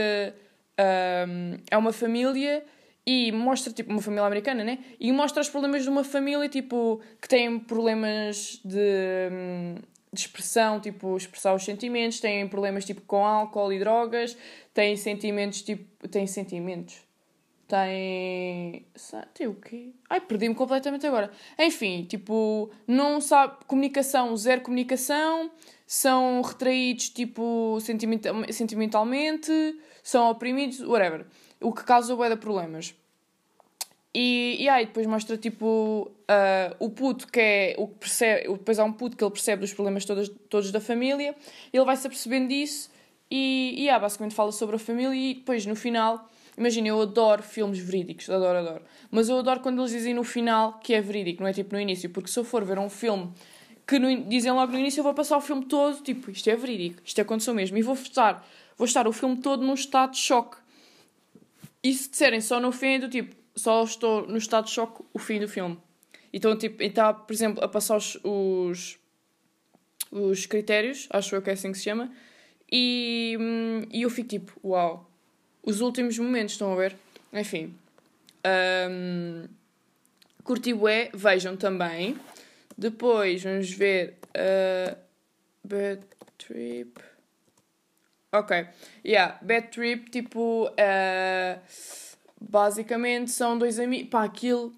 Um, 0.79 1.59
é 1.71 1.77
uma 1.77 1.93
família 1.93 2.65
e 3.07 3.31
mostra, 3.31 3.73
tipo, 3.73 3.91
uma 3.91 4.03
família 4.03 4.25
americana, 4.27 4.65
né? 4.65 4.79
E 4.99 5.13
mostra 5.13 5.41
os 5.41 5.49
problemas 5.49 5.85
de 5.85 5.89
uma 5.89 6.03
família, 6.03 6.49
tipo, 6.49 7.01
que 7.23 7.29
tem 7.29 7.59
problemas 7.59 8.61
de, 8.65 9.29
hum, 9.33 9.77
de 10.13 10.21
expressão, 10.21 10.81
tipo, 10.81 11.17
expressar 11.17 11.55
os 11.55 11.65
sentimentos, 11.65 12.19
têm 12.21 12.49
problemas, 12.49 12.85
tipo, 12.85 13.01
com 13.03 13.25
álcool 13.25 13.73
e 13.73 13.79
drogas, 13.79 14.37
têm 14.75 14.97
sentimentos, 14.97 15.63
tipo, 15.63 16.09
têm 16.09 16.27
sentimentos. 16.27 16.97
tem. 17.69 18.87
Tem 19.35 19.47
o 19.47 19.55
quê? 19.55 19.93
Ai, 20.09 20.21
perdi-me 20.21 20.55
completamente 20.55 21.07
agora. 21.07 21.31
Enfim, 21.59 22.05
tipo, 22.05 22.71
não 22.87 23.21
sabe. 23.21 23.65
Comunicação, 23.67 24.37
zero 24.37 24.63
comunicação. 24.63 25.51
São 25.87 26.43
retraídos, 26.43 27.09
tipo, 27.11 27.79
sentimental, 27.81 28.35
sentimentalmente. 28.53 29.53
São 30.03 30.31
oprimidos, 30.31 30.81
whatever. 30.81 31.27
O 31.61 31.73
que 31.73 31.85
causa 31.85 32.15
bué 32.15 32.29
de 32.29 32.37
problemas. 32.37 32.95
E, 34.15 34.57
e 34.61 34.69
aí 34.69 34.87
depois 34.87 35.07
mostra 35.07 35.37
tipo 35.37 36.11
uh, 36.11 36.77
o 36.79 36.89
puto 36.89 37.27
que 37.29 37.41
é 37.41 37.75
o 37.77 37.87
que 37.89 37.97
percebe, 37.97 38.49
depois 38.49 38.79
há 38.79 38.85
um 38.85 38.93
puto 38.93 39.15
que 39.15 39.23
ele 39.23 39.31
percebe 39.31 39.61
dos 39.61 39.75
problemas 39.75 40.07
todos, 40.07 40.31
todos 40.49 40.73
da 40.73 40.81
família, 40.81 41.37
ele 41.71 41.85
vai 41.85 41.97
se 41.99 42.07
apercebendo 42.07 42.49
disso 42.49 42.91
e, 43.31 43.75
e 43.77 43.83
yeah, 43.83 44.01
basicamente 44.01 44.35
fala 44.35 44.53
sobre 44.53 44.77
a 44.77 44.79
família 44.79 45.15
e 45.15 45.35
depois 45.35 45.67
no 45.67 45.77
final 45.77 46.31
Imagina, 46.57 46.89
eu 46.89 47.03
adoro 47.03 47.43
filmes 47.43 47.79
verídicos, 47.79 48.31
adoro, 48.31 48.59
adoro. 48.59 48.83
Mas 49.11 49.29
eu 49.29 49.39
adoro 49.39 49.61
quando 49.61 49.81
eles 49.83 49.91
dizem 49.91 50.15
no 50.15 50.25
final 50.25 50.81
que 50.83 50.95
é 50.95 51.03
verídico, 51.03 51.43
não 51.43 51.49
é 51.49 51.53
tipo 51.53 51.75
no 51.75 51.81
início, 51.81 52.09
porque 52.09 52.31
se 52.31 52.39
eu 52.39 52.45
for 52.45 52.65
ver 52.65 52.79
um 52.79 52.89
filme 52.89 53.31
que 53.87 53.99
no, 53.99 54.25
dizem 54.25 54.51
logo 54.53 54.73
no 54.73 54.79
início, 54.79 55.01
eu 55.01 55.05
vou 55.05 55.13
passar 55.13 55.37
o 55.37 55.41
filme 55.41 55.67
todo, 55.67 56.03
tipo, 56.03 56.31
isto 56.31 56.49
é 56.49 56.57
verídico, 56.57 57.03
isto 57.05 57.21
aconteceu 57.21 57.53
mesmo, 57.53 57.77
e 57.77 57.83
vou 57.83 57.95
estar, 57.95 58.45
vou 58.77 58.87
estar 58.87 59.07
o 59.07 59.13
filme 59.13 59.37
todo 59.37 59.65
num 59.65 59.75
estado 59.75 60.13
de 60.13 60.19
choque. 60.19 60.57
E 61.87 61.95
se 61.95 62.11
disserem 62.11 62.41
só 62.41 62.59
no 62.59 62.73
fim, 62.73 62.99
do 62.99 63.09
tipo, 63.09 63.37
só 63.55 63.85
estou 63.85 64.27
no 64.27 64.39
estado 64.39 64.65
de 64.65 64.73
choque 64.73 65.05
o 65.15 65.21
fim 65.21 65.39
do 65.39 65.47
filme. 65.47 65.79
Então, 66.33 66.59
tipo, 66.59 66.83
está, 66.83 67.15
por 67.15 67.33
exemplo, 67.33 67.63
a 67.63 67.69
passar 67.69 67.97
os, 67.97 68.19
os, 68.25 68.99
os 70.11 70.47
critérios, 70.47 71.07
acho 71.11 71.37
eu 71.37 71.41
que 71.41 71.49
é 71.49 71.53
assim 71.53 71.71
que 71.71 71.79
se 71.79 71.85
chama, 71.85 72.13
e, 72.73 73.39
hum, 73.41 73.87
e 73.93 74.03
eu 74.03 74.11
fico 74.11 74.29
tipo, 74.31 74.53
uau, 74.65 75.09
os 75.63 75.81
últimos 75.81 76.19
momentos, 76.19 76.55
estão 76.55 76.73
a 76.73 76.75
ver? 76.75 76.97
Enfim. 77.33 77.73
Um, 78.91 79.45
curti 80.43 80.73
vejam 81.15 81.57
também. 81.57 82.17
Depois 82.77 83.45
vamos 83.45 83.71
ver. 83.71 84.19
Uh, 84.37 84.97
Bad 85.63 86.03
Trip. 86.37 86.99
Ok. 88.33 88.67
Yeah, 89.05 89.39
Bad 89.43 89.69
Trip, 89.69 90.11
tipo. 90.11 90.69
Uh, 90.69 91.61
basicamente 92.41 93.31
são 93.31 93.59
dois 93.59 93.79
amigos. 93.79 94.11
Pá, 94.11 94.25
aquilo. 94.25 94.73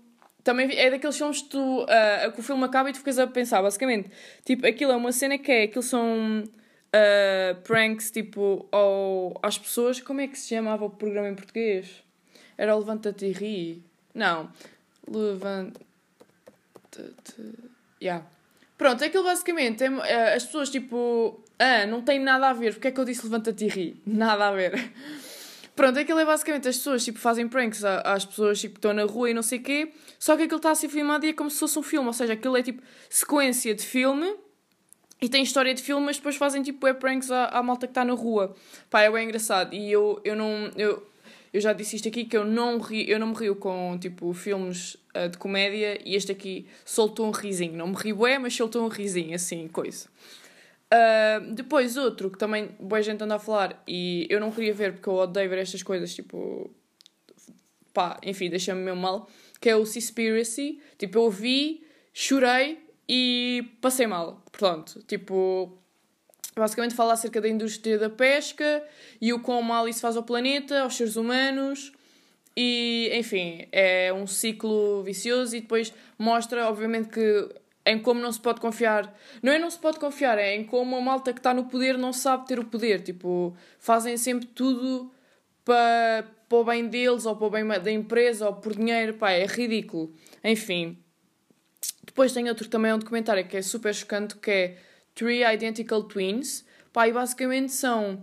Também 0.45 0.71
é 0.79 0.91
daqueles 0.91 1.17
filmes 1.17 1.43
que 1.43 1.49
tu. 1.49 1.83
Uh, 1.83 2.33
que 2.33 2.41
o 2.41 2.43
filme 2.43 2.65
acaba 2.65 2.91
e 2.91 2.93
tu 2.93 2.99
ficas 2.99 3.19
a 3.19 3.27
pensar, 3.27 3.63
basicamente. 3.63 4.11
Tipo, 4.45 4.67
aquilo 4.67 4.93
é 4.93 4.97
uma 4.97 5.13
cena 5.13 5.39
que 5.39 5.51
é. 5.51 5.63
Aquilo 5.65 5.83
são 5.83 6.45
uh, 6.45 7.61
pranks 7.63 8.11
tipo 8.11 8.67
ao, 8.71 9.39
às 9.43 9.59
pessoas. 9.59 10.01
Como 10.01 10.21
é 10.21 10.29
que 10.29 10.39
se 10.39 10.49
chamava 10.49 10.85
o 10.85 10.91
programa 10.91 11.29
em 11.29 11.35
português? 11.35 12.03
Era 12.57 12.75
Levanta-te 12.75 13.27
e 13.27 13.33
ri. 13.33 13.83
Não. 14.15 14.51
Levanta-te. 15.07 15.85
Yeah. 18.01 18.25
Pronto, 18.77 19.05
aquilo 19.05 19.25
basicamente 19.25 19.83
é, 19.83 20.35
as 20.35 20.45
pessoas 20.45 20.71
tipo. 20.71 21.43
Ah, 21.59 21.87
não 21.87 22.03
tem 22.03 22.19
nada 22.19 22.49
a 22.49 22.53
ver. 22.53 22.75
Porque 22.75 22.89
é 22.89 22.91
que 22.91 23.01
eu 23.01 23.05
disse 23.05 23.25
levanta-te 23.25 23.65
e 23.65 23.69
ri? 23.69 24.03
Nada 24.07 24.49
a 24.49 24.53
ver. 24.53 24.93
Pronto, 25.75 25.99
aquilo 25.99 26.19
é 26.19 26.25
basicamente 26.25 26.67
as 26.67 26.77
pessoas 26.77 27.05
tipo, 27.05 27.21
fazem 27.21 27.49
pranks 27.49 27.85
às 27.85 28.25
pessoas 28.25 28.61
tipo, 28.61 28.75
que 28.75 28.79
estão 28.79 28.93
na 28.93 29.05
rua 29.05 29.31
e 29.31 29.35
não 29.35 29.43
sei 29.43 29.61
o 29.61 29.63
quê, 29.63 29.93
só 30.19 30.37
que 30.37 30.43
aquilo 30.43 30.57
está 30.57 30.73
a 30.73 30.75
ser 30.75 30.89
filmado 30.89 31.25
e 31.25 31.29
é 31.29 31.33
como 31.33 31.49
se 31.49 31.61
fosse 31.61 31.79
um 31.79 31.85
filme, 31.85 32.09
ou 32.09 32.13
seja, 32.13 32.33
aquilo 32.33 32.57
é 32.57 32.65
tipo 32.65 32.83
sequência 33.09 33.73
de 33.77 33.85
filme 33.85 34.35
e 35.21 35.29
tem 35.29 35.43
história 35.43 35.75
de 35.75 35.83
filme, 35.83 36.07
mas 36.07 36.17
depois 36.17 36.37
fazem 36.37 36.63
tipo 36.63 36.85
web 36.85 36.99
pranks 36.99 37.31
à, 37.31 37.47
à 37.47 37.63
malta 37.63 37.87
que 37.87 37.93
está 37.93 38.05
na 38.05 38.15
rua. 38.15 38.55
Pá, 38.89 39.03
é 39.03 39.11
bem 39.11 39.25
engraçado. 39.25 39.75
E 39.75 39.91
eu, 39.91 40.21
eu 40.25 40.37
não. 40.37 40.71
Eu, 40.77 41.07
eu 41.53 41.61
já 41.61 41.73
disse 41.73 41.97
isto 41.97 42.09
aqui 42.09 42.25
que 42.25 42.37
eu 42.37 42.45
não, 42.45 42.79
ri, 42.79 43.09
eu 43.11 43.19
não 43.19 43.29
me 43.29 43.35
rio 43.35 43.57
com 43.57 43.97
tipo 44.01 44.33
filmes 44.33 44.97
uh, 45.17 45.29
de 45.29 45.39
comédia 45.39 45.99
e 46.05 46.15
este 46.15 46.31
aqui 46.31 46.67
soltou 46.85 47.27
um 47.27 47.31
risinho. 47.31 47.77
Não 47.77 47.89
me 47.89 47.97
rio 47.97 48.27
é, 48.27 48.39
mas 48.39 48.55
soltou 48.55 48.85
um 48.85 48.89
risinho, 48.89 49.35
assim, 49.35 49.67
coisa. 49.67 50.09
Uh, 50.93 51.53
depois 51.53 51.97
outro 51.97 52.31
que 52.31 52.39
também 52.39 52.71
boa 52.81 53.03
gente 53.03 53.23
anda 53.23 53.35
a 53.35 53.39
falar 53.39 53.83
e 53.87 54.27
eu 54.31 54.41
não 54.41 54.51
queria 54.51 54.73
ver 54.73 54.95
porque 54.95 55.09
eu 55.09 55.15
odeio 55.15 55.51
ver 55.51 55.59
estas 55.59 55.83
coisas, 55.83 56.15
tipo. 56.15 56.71
pá, 57.93 58.19
enfim, 58.23 58.49
deixa-me 58.49 58.83
meio 58.83 58.97
mal. 58.97 59.29
Que 59.61 59.71
é 59.71 59.77
o 59.77 59.85
Seaspiracy. 59.85 60.81
Tipo, 60.97 61.19
eu 61.19 61.31
vi, 61.31 61.85
chorei, 62.13 62.79
e 63.09 63.65
passei 63.81 64.07
mal. 64.07 64.43
Pronto, 64.53 65.03
tipo, 65.05 65.79
basicamente 66.55 66.95
fala 66.95 67.15
acerca 67.15 67.41
da 67.41 67.49
indústria 67.49 67.99
da 67.99 68.11
pesca 68.11 68.85
e 69.21 69.33
o 69.33 69.41
quão 69.41 69.63
mal 69.63 69.89
isso 69.89 70.01
faz 70.01 70.17
ao 70.17 70.23
planeta, 70.23 70.83
aos 70.83 70.97
seres 70.97 71.17
humanos. 71.17 71.93
E, 72.57 73.11
enfim, 73.15 73.67
é 73.71 74.13
um 74.13 74.27
ciclo 74.27 75.03
vicioso 75.05 75.57
e 75.57 75.61
depois 75.61 75.93
mostra, 76.19 76.69
obviamente, 76.69 77.09
que 77.09 77.49
em 77.89 77.99
como 77.99 78.21
não 78.21 78.31
se 78.31 78.39
pode 78.39 78.61
confiar. 78.61 79.13
Não 79.43 79.51
é 79.51 79.59
não 79.59 79.71
se 79.71 79.79
pode 79.79 79.99
confiar, 79.99 80.39
é 80.39 80.55
em 80.55 80.65
como 80.65 80.95
a 80.97 81.01
malta 81.01 81.33
que 81.33 81.41
está 81.41 81.55
no 81.55 81.65
poder 81.65 81.97
não 81.97 82.13
sabe 82.13 82.47
ter 82.47 82.59
o 82.59 82.65
poder. 82.65 83.03
Tipo, 83.03 83.57
fazem 83.79 84.17
sempre 84.19 84.47
tudo 84.47 85.11
para, 85.65 86.27
para 86.49 86.59
o 86.59 86.65
bem 86.65 86.87
deles 86.87 87.25
ou 87.25 87.35
para 87.35 87.47
o 87.47 87.51
bem 87.51 87.67
da 87.67 87.91
empresa 87.91 88.47
ou 88.47 88.55
por 88.55 88.77
dinheiro. 88.77 89.15
Pá, 89.15 89.31
é 89.31 89.47
ridículo. 89.47 90.15
Enfim, 90.45 90.99
depois 92.05 92.33
tem 92.33 92.47
outro 92.49 92.69
também, 92.69 92.93
um 92.93 92.99
documentário 92.99 93.47
que 93.49 93.57
é 93.57 93.63
super 93.63 93.95
chocante, 93.95 94.37
que 94.37 94.51
é 94.51 94.77
Three 95.15 95.43
Identical 95.43 96.03
Twins. 96.03 96.67
Pá, 96.93 97.09
e 97.09 97.13
basicamente 97.13 97.73
são... 97.73 98.23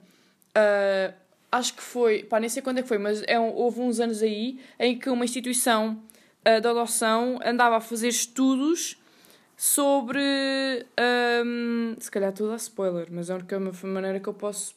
Uh, 0.56 1.14
acho 1.52 1.74
que 1.74 1.82
foi... 1.82 2.24
Pá, 2.24 2.40
nem 2.40 2.50
sei 2.50 2.62
quando 2.62 2.78
é 2.78 2.82
que 2.84 2.88
foi, 2.88 3.00
mas 3.00 3.24
é, 3.24 3.40
houve 3.40 3.82
uns 3.82 4.00
anos 4.00 4.22
aí 4.22 4.60
em 4.80 4.98
que 5.00 5.10
uma 5.10 5.26
instituição 5.26 6.04
uh, 6.48 6.62
de 6.62 6.68
adoção 6.68 7.40
andava 7.44 7.78
a 7.78 7.82
fazer 7.82 8.10
estudos 8.10 9.04
sobre... 9.58 10.86
Um, 11.46 11.96
se 12.00 12.10
calhar 12.12 12.34
tudo 12.34 12.54
a 12.54 12.56
spoiler, 12.58 13.08
mas 13.12 13.30
é 13.30 13.34
a 13.34 13.36
única 13.38 13.60
maneira 13.84 14.20
que 14.20 14.28
eu 14.28 14.34
posso 14.34 14.76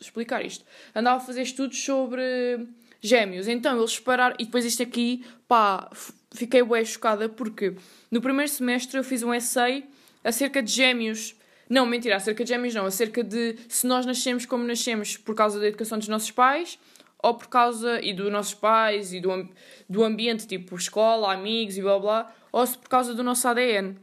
explicar 0.00 0.44
isto. 0.44 0.64
Andava 0.94 1.16
a 1.16 1.20
fazer 1.20 1.42
estudos 1.42 1.82
sobre 1.82 2.66
gêmeos. 3.00 3.48
Então 3.48 3.76
eles 3.78 3.98
pararam. 3.98 4.36
E 4.38 4.44
depois 4.44 4.64
isto 4.64 4.82
aqui, 4.82 5.24
pá, 5.48 5.90
fiquei 6.32 6.62
bem 6.62 6.84
chocada 6.84 7.28
porque 7.28 7.74
no 8.10 8.20
primeiro 8.20 8.50
semestre 8.50 8.98
eu 8.98 9.04
fiz 9.04 9.22
um 9.22 9.34
essay 9.34 9.84
acerca 10.22 10.62
de 10.62 10.70
gêmeos. 10.70 11.34
Não, 11.68 11.86
mentira, 11.86 12.16
acerca 12.16 12.44
de 12.44 12.48
gêmeos 12.48 12.74
não, 12.74 12.84
acerca 12.84 13.24
de 13.24 13.56
se 13.68 13.86
nós 13.86 14.04
nascemos 14.04 14.44
como 14.44 14.64
nascemos 14.64 15.16
por 15.16 15.34
causa 15.34 15.58
da 15.58 15.66
educação 15.66 15.98
dos 15.98 16.08
nossos 16.08 16.30
pais 16.30 16.78
ou 17.22 17.34
por 17.34 17.46
causa 17.48 18.00
e 18.02 18.12
dos 18.12 18.30
nossos 18.30 18.52
pais 18.52 19.12
e 19.12 19.20
do, 19.20 19.48
do 19.88 20.04
ambiente, 20.04 20.46
tipo 20.46 20.74
escola, 20.74 21.32
amigos 21.32 21.78
e 21.78 21.82
blá 21.82 21.98
blá, 21.98 22.34
ou 22.50 22.66
se 22.66 22.76
por 22.76 22.88
causa 22.88 23.14
do 23.14 23.22
nosso 23.22 23.46
ADN. 23.46 23.96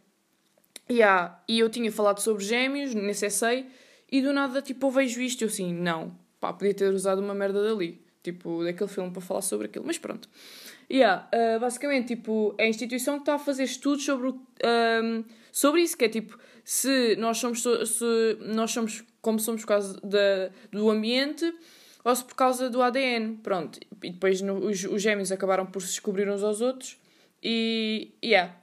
Yeah. 0.91 1.41
E 1.47 1.59
eu 1.59 1.69
tinha 1.69 1.91
falado 1.91 2.19
sobre 2.19 2.43
gêmeos 2.43 2.93
nesse 2.93 3.25
essay 3.25 3.67
e 4.11 4.21
do 4.21 4.33
nada, 4.33 4.61
tipo, 4.61 4.87
eu 4.87 4.91
vejo 4.91 5.21
isto 5.21 5.41
e 5.41 5.43
eu 5.45 5.49
assim, 5.49 5.73
não, 5.73 6.15
pá, 6.39 6.51
podia 6.51 6.73
ter 6.73 6.91
usado 6.93 7.21
uma 7.21 7.33
merda 7.33 7.63
dali, 7.63 8.01
tipo, 8.23 8.63
daquele 8.63 8.89
filme 8.89 9.11
para 9.11 9.21
falar 9.21 9.41
sobre 9.41 9.67
aquilo, 9.67 9.85
mas 9.85 9.97
pronto. 9.97 10.27
Yeah, 10.91 11.29
uh, 11.33 11.59
basicamente, 11.59 12.15
tipo, 12.15 12.55
é 12.57 12.65
a 12.65 12.67
instituição 12.67 13.15
que 13.15 13.21
está 13.21 13.35
a 13.35 13.39
fazer 13.39 13.63
estudos 13.63 14.03
sobre, 14.03 14.29
um, 14.29 15.23
sobre 15.51 15.81
isso, 15.81 15.95
que 15.95 16.05
é 16.05 16.09
tipo, 16.09 16.39
se 16.63 17.15
nós 17.17 17.37
somos, 17.37 17.61
se 17.61 18.37
nós 18.41 18.71
somos 18.71 19.03
como 19.21 19.39
somos 19.39 19.61
por 19.61 19.67
causa 19.67 19.99
da, 20.01 20.49
do 20.71 20.89
ambiente 20.89 21.53
ou 22.03 22.15
se 22.15 22.23
por 22.23 22.35
causa 22.35 22.69
do 22.69 22.81
ADN, 22.81 23.37
pronto. 23.43 23.79
E 24.01 24.09
depois 24.09 24.41
no, 24.41 24.55
os, 24.55 24.83
os 24.83 25.01
gêmeos 25.01 25.31
acabaram 25.31 25.65
por 25.65 25.81
se 25.81 25.89
descobrir 25.89 26.29
uns 26.29 26.41
aos 26.41 26.61
outros 26.61 26.97
e, 27.43 28.13
yeah. 28.23 28.55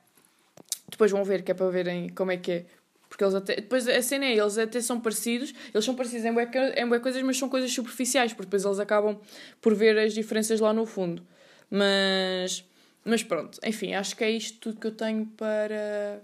Depois 0.89 1.11
vão 1.11 1.25
ver, 1.25 1.43
que 1.43 1.51
é 1.51 1.55
para 1.55 1.69
verem 1.71 2.09
como 2.11 2.31
é 2.31 2.37
que 2.37 2.53
é. 2.53 2.67
Porque 3.09 3.23
eles 3.23 3.35
até. 3.35 3.57
Depois 3.57 3.89
a 3.89 4.03
cena 4.03 4.27
é, 4.27 4.37
eles 4.37 4.59
até 4.59 4.81
são 4.81 5.01
parecidos, 5.01 5.55
eles 5.73 5.85
são 5.85 5.95
parecidos 5.95 6.25
em 6.25 6.33
boas 6.33 6.49
em 6.77 7.01
coisas, 7.01 7.23
mas 7.23 7.39
são 7.39 7.49
coisas 7.49 7.73
superficiais, 7.73 8.33
porque 8.33 8.47
depois 8.47 8.65
eles 8.65 8.79
acabam 8.79 9.19
por 9.61 9.75
ver 9.75 9.99
as 9.99 10.13
diferenças 10.13 10.61
lá 10.61 10.73
no 10.73 10.85
fundo. 10.87 11.23
Mas, 11.71 12.65
mas 13.05 13.23
pronto, 13.23 13.59
enfim, 13.65 13.95
acho 13.95 14.17
que 14.17 14.25
é 14.25 14.31
isto 14.31 14.59
tudo 14.59 14.81
que 14.81 14.87
eu 14.87 14.93
tenho 14.93 15.27
para, 15.37 16.23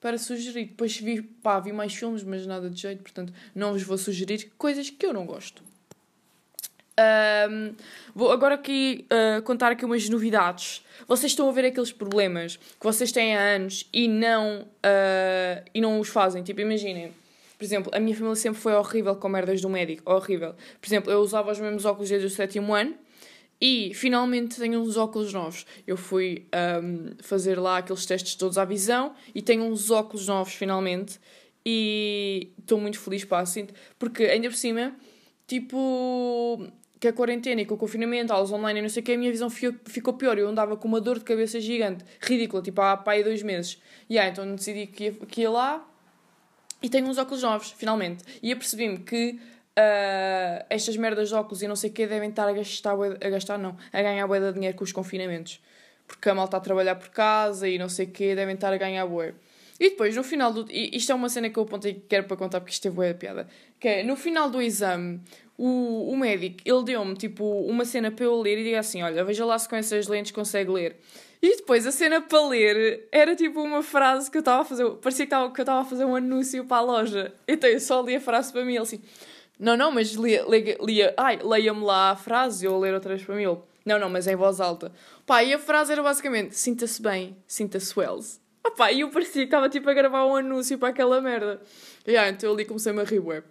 para 0.00 0.18
sugerir. 0.18 0.66
Depois 0.66 0.96
vi, 0.96 1.22
pá, 1.22 1.60
vi 1.60 1.72
mais 1.72 1.94
filmes, 1.94 2.22
mas 2.22 2.46
nada 2.46 2.70
de 2.70 2.80
jeito, 2.80 3.02
portanto 3.02 3.32
não 3.54 3.72
vos 3.72 3.82
vou 3.82 3.98
sugerir 3.98 4.52
coisas 4.56 4.90
que 4.90 5.04
eu 5.04 5.12
não 5.12 5.26
gosto. 5.26 5.62
Um, 7.50 7.74
vou 8.14 8.30
agora 8.30 8.54
aqui 8.54 9.06
uh, 9.10 9.42
contar 9.42 9.72
aqui 9.72 9.84
umas 9.84 10.08
novidades. 10.08 10.84
Vocês 11.06 11.32
estão 11.32 11.48
a 11.48 11.52
ver 11.52 11.66
aqueles 11.66 11.92
problemas 11.92 12.56
que 12.56 12.84
vocês 12.84 13.12
têm 13.12 13.36
há 13.36 13.40
anos 13.40 13.88
e 13.92 14.08
não, 14.08 14.62
uh, 14.62 15.64
e 15.74 15.80
não 15.80 16.00
os 16.00 16.08
fazem. 16.08 16.42
Tipo, 16.42 16.60
imaginem, 16.60 17.12
por 17.58 17.64
exemplo, 17.64 17.92
a 17.94 18.00
minha 18.00 18.14
família 18.14 18.36
sempre 18.36 18.60
foi 18.60 18.74
horrível 18.74 19.16
com 19.16 19.28
merdas 19.28 19.60
do 19.60 19.68
médico. 19.68 20.10
Horrível. 20.10 20.54
Por 20.80 20.86
exemplo, 20.86 21.12
eu 21.12 21.20
usava 21.20 21.52
os 21.52 21.60
mesmos 21.60 21.84
óculos 21.84 22.08
desde 22.08 22.26
o 22.26 22.30
sétimo 22.30 22.74
ano 22.74 22.94
e 23.60 23.92
finalmente 23.94 24.56
tenho 24.56 24.80
uns 24.80 24.96
óculos 24.96 25.32
novos. 25.32 25.64
Eu 25.86 25.96
fui 25.96 26.48
um, 26.82 27.12
fazer 27.22 27.60
lá 27.60 27.78
aqueles 27.78 28.04
testes 28.04 28.34
todos 28.34 28.58
à 28.58 28.64
visão 28.64 29.14
e 29.32 29.40
tenho 29.40 29.62
uns 29.62 29.90
óculos 29.90 30.26
novos 30.26 30.52
finalmente. 30.54 31.20
E 31.64 32.50
estou 32.58 32.80
muito 32.80 32.98
feliz, 32.98 33.24
pá, 33.24 33.38
assim, 33.38 33.68
porque 33.96 34.24
ainda 34.24 34.48
por 34.48 34.56
cima, 34.56 34.96
tipo, 35.46 36.66
que 37.02 37.08
a 37.08 37.12
quarentena 37.12 37.60
e 37.60 37.66
com 37.66 37.74
o 37.74 37.76
confinamento, 37.76 38.32
aulas 38.32 38.52
online 38.52 38.78
e 38.78 38.82
não 38.82 38.88
sei 38.88 39.02
o 39.02 39.04
que, 39.04 39.10
a 39.10 39.18
minha 39.18 39.32
visão 39.32 39.50
ficou 39.50 40.14
pior. 40.14 40.38
Eu 40.38 40.48
andava 40.48 40.76
com 40.76 40.86
uma 40.86 41.00
dor 41.00 41.18
de 41.18 41.24
cabeça 41.24 41.60
gigante, 41.60 42.04
ridícula, 42.20 42.62
tipo 42.62 42.80
há 42.80 42.96
pai 42.96 43.24
dois 43.24 43.42
meses. 43.42 43.82
E 44.08 44.14
yeah, 44.14 44.30
então 44.30 44.54
decidi 44.54 44.86
que 44.86 45.04
ia, 45.06 45.12
que 45.12 45.40
ia 45.40 45.50
lá 45.50 45.84
e 46.80 46.88
tenho 46.88 47.08
uns 47.08 47.18
óculos 47.18 47.42
novos, 47.42 47.72
finalmente. 47.72 48.22
E 48.40 48.52
apercebi-me 48.52 48.98
que 48.98 49.30
uh, 49.32 50.64
estas 50.70 50.96
merdas 50.96 51.30
de 51.30 51.34
óculos 51.34 51.60
e 51.60 51.66
não 51.66 51.74
sei 51.74 51.90
o 51.90 51.92
que 51.92 52.06
devem 52.06 52.30
estar 52.30 52.48
a 52.48 52.52
gastar, 52.52 52.92
a 52.94 53.30
gastar 53.30 53.58
não, 53.58 53.76
a 53.92 54.00
ganhar 54.00 54.24
bué 54.28 54.38
de 54.38 54.52
dinheiro 54.52 54.76
com 54.76 54.84
os 54.84 54.92
confinamentos. 54.92 55.60
Porque 56.06 56.28
a 56.28 56.34
malta 56.36 56.50
está 56.50 56.58
a 56.58 56.60
trabalhar 56.60 56.94
por 56.94 57.08
casa 57.08 57.68
e 57.68 57.78
não 57.78 57.88
sei 57.88 58.06
o 58.06 58.10
que 58.10 58.36
devem 58.36 58.54
estar 58.54 58.72
a 58.72 58.76
ganhar 58.76 59.04
bué. 59.06 59.34
E 59.80 59.90
depois, 59.90 60.14
no 60.14 60.22
final 60.22 60.52
do... 60.52 60.70
Isto 60.70 61.10
é 61.10 61.14
uma 61.16 61.28
cena 61.28 61.50
que 61.50 61.58
eu 61.58 61.64
apontei 61.64 61.94
que 61.94 62.02
quero 62.02 62.28
para 62.28 62.36
contar 62.36 62.60
porque 62.60 62.72
isto 62.72 62.86
é 62.86 62.90
bué 62.92 63.12
piada. 63.12 63.48
Que 63.80 63.88
é, 63.88 64.02
no 64.04 64.14
final 64.14 64.48
do 64.48 64.62
exame, 64.62 65.20
o, 65.56 66.10
o 66.10 66.16
médico, 66.16 66.58
ele 66.64 66.84
deu-me, 66.84 67.14
tipo, 67.14 67.44
uma 67.44 67.84
cena 67.84 68.10
para 68.10 68.24
eu 68.24 68.40
ler 68.40 68.58
e 68.58 68.64
diga 68.64 68.80
assim, 68.80 69.02
olha, 69.02 69.24
veja 69.24 69.44
lá 69.44 69.58
se 69.58 69.68
com 69.68 69.76
essas 69.76 70.08
lentes 70.08 70.32
consegue 70.32 70.70
ler. 70.70 70.96
E 71.42 71.56
depois 71.56 71.86
a 71.86 71.90
cena 71.90 72.20
para 72.20 72.46
ler 72.46 73.08
era 73.10 73.34
tipo 73.34 73.60
uma 73.60 73.82
frase 73.82 74.30
que 74.30 74.36
eu 74.36 74.40
estava 74.40 74.62
a 74.62 74.64
fazer, 74.64 74.88
parecia 74.92 75.26
que, 75.26 75.34
eu 75.34 75.48
estava 75.48 75.80
a 75.80 75.84
fazer 75.84 76.04
um 76.04 76.14
anúncio 76.14 76.64
para 76.64 76.76
a 76.76 76.80
loja. 76.80 77.34
Então 77.48 77.68
eu 77.68 77.80
só 77.80 78.00
li 78.00 78.14
a 78.14 78.20
frase 78.20 78.52
para 78.52 78.64
mim, 78.64 78.74
ele 78.74 78.82
assim, 78.82 79.02
não, 79.58 79.76
não, 79.76 79.90
mas 79.90 80.12
lia, 80.12 80.44
lia, 80.44 80.78
lia 80.80 81.14
ai, 81.16 81.40
leia-me 81.42 81.82
lá 81.82 82.10
a 82.12 82.16
frase 82.16 82.64
e 82.64 82.68
eu 82.68 82.78
ler 82.78 82.94
outra 82.94 83.14
vez 83.14 83.24
para 83.24 83.34
mim. 83.34 83.42
Ele, 83.42 83.58
não, 83.84 83.98
não, 83.98 84.08
mas 84.08 84.28
em 84.28 84.36
voz 84.36 84.60
alta. 84.60 84.92
Pá, 85.26 85.42
e 85.42 85.52
a 85.52 85.58
frase 85.58 85.92
era 85.92 86.02
basicamente, 86.02 86.56
sinta-se 86.56 87.02
bem, 87.02 87.36
sinta-se 87.46 87.92
wells. 87.98 88.40
Ah 88.64 88.70
pá, 88.70 88.92
e 88.92 89.00
eu 89.00 89.10
parecia 89.10 89.42
que 89.42 89.48
estava 89.48 89.68
tipo 89.68 89.90
a 89.90 89.94
gravar 89.94 90.24
um 90.24 90.36
anúncio 90.36 90.78
para 90.78 90.90
aquela 90.90 91.20
merda. 91.20 91.60
E 92.06 92.16
ah, 92.16 92.28
então 92.28 92.52
ali 92.52 92.64
comecei-me 92.64 93.00
a 93.00 93.04
rir, 93.04 93.18
ué. 93.18 93.42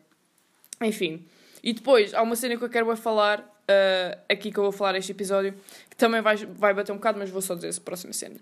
Enfim. 0.82 1.26
E 1.64 1.74
depois, 1.74 2.14
há 2.14 2.22
uma 2.22 2.36
cena 2.36 2.58
que 2.58 2.64
eu 2.64 2.70
quero 2.70 2.96
falar, 2.96 3.40
uh, 3.40 4.20
aqui 4.30 4.52
que 4.52 4.58
eu 4.58 4.64
vou 4.64 4.72
falar 4.72 4.98
este 4.98 5.12
episódio, 5.12 5.54
que 5.90 5.96
também 5.96 6.22
vai, 6.22 6.36
vai 6.38 6.74
bater 6.74 6.92
um 6.92 6.96
bocado, 6.96 7.20
mas 7.20 7.30
vou 7.30 7.42
só 7.42 7.54
dizer 7.54 7.68
essa 7.68 7.82
próxima 7.82 8.14
cena. 8.14 8.38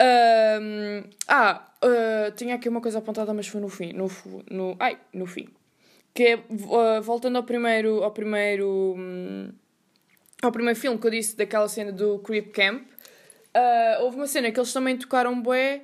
Uh, 0.00 1.08
ah, 1.26 1.68
uh, 1.84 2.30
tinha 2.36 2.54
aqui 2.54 2.68
uma 2.68 2.80
coisa 2.80 2.98
apontada, 2.98 3.34
mas 3.34 3.48
foi 3.48 3.60
no 3.60 3.68
fim. 3.68 3.92
No, 3.92 4.08
no, 4.50 4.76
ai, 4.78 4.98
no 5.12 5.26
fim. 5.26 5.48
Que 6.14 6.22
é, 6.22 6.36
uh, 6.36 7.02
voltando 7.02 7.36
ao 7.36 7.42
primeiro, 7.42 8.04
ao 8.04 8.12
primeiro, 8.12 8.94
um, 8.96 9.50
ao 10.40 10.52
primeiro 10.52 10.78
filme 10.78 10.98
que 10.98 11.06
eu 11.06 11.10
disse, 11.10 11.36
daquela 11.36 11.68
cena 11.68 11.90
do 11.90 12.20
Creep 12.20 12.52
Camp, 12.52 12.86
houve 14.00 14.16
uma 14.16 14.26
cena 14.28 14.52
que 14.52 14.60
eles 14.60 14.72
também 14.72 14.96
tocaram 14.96 15.40
bué, 15.40 15.82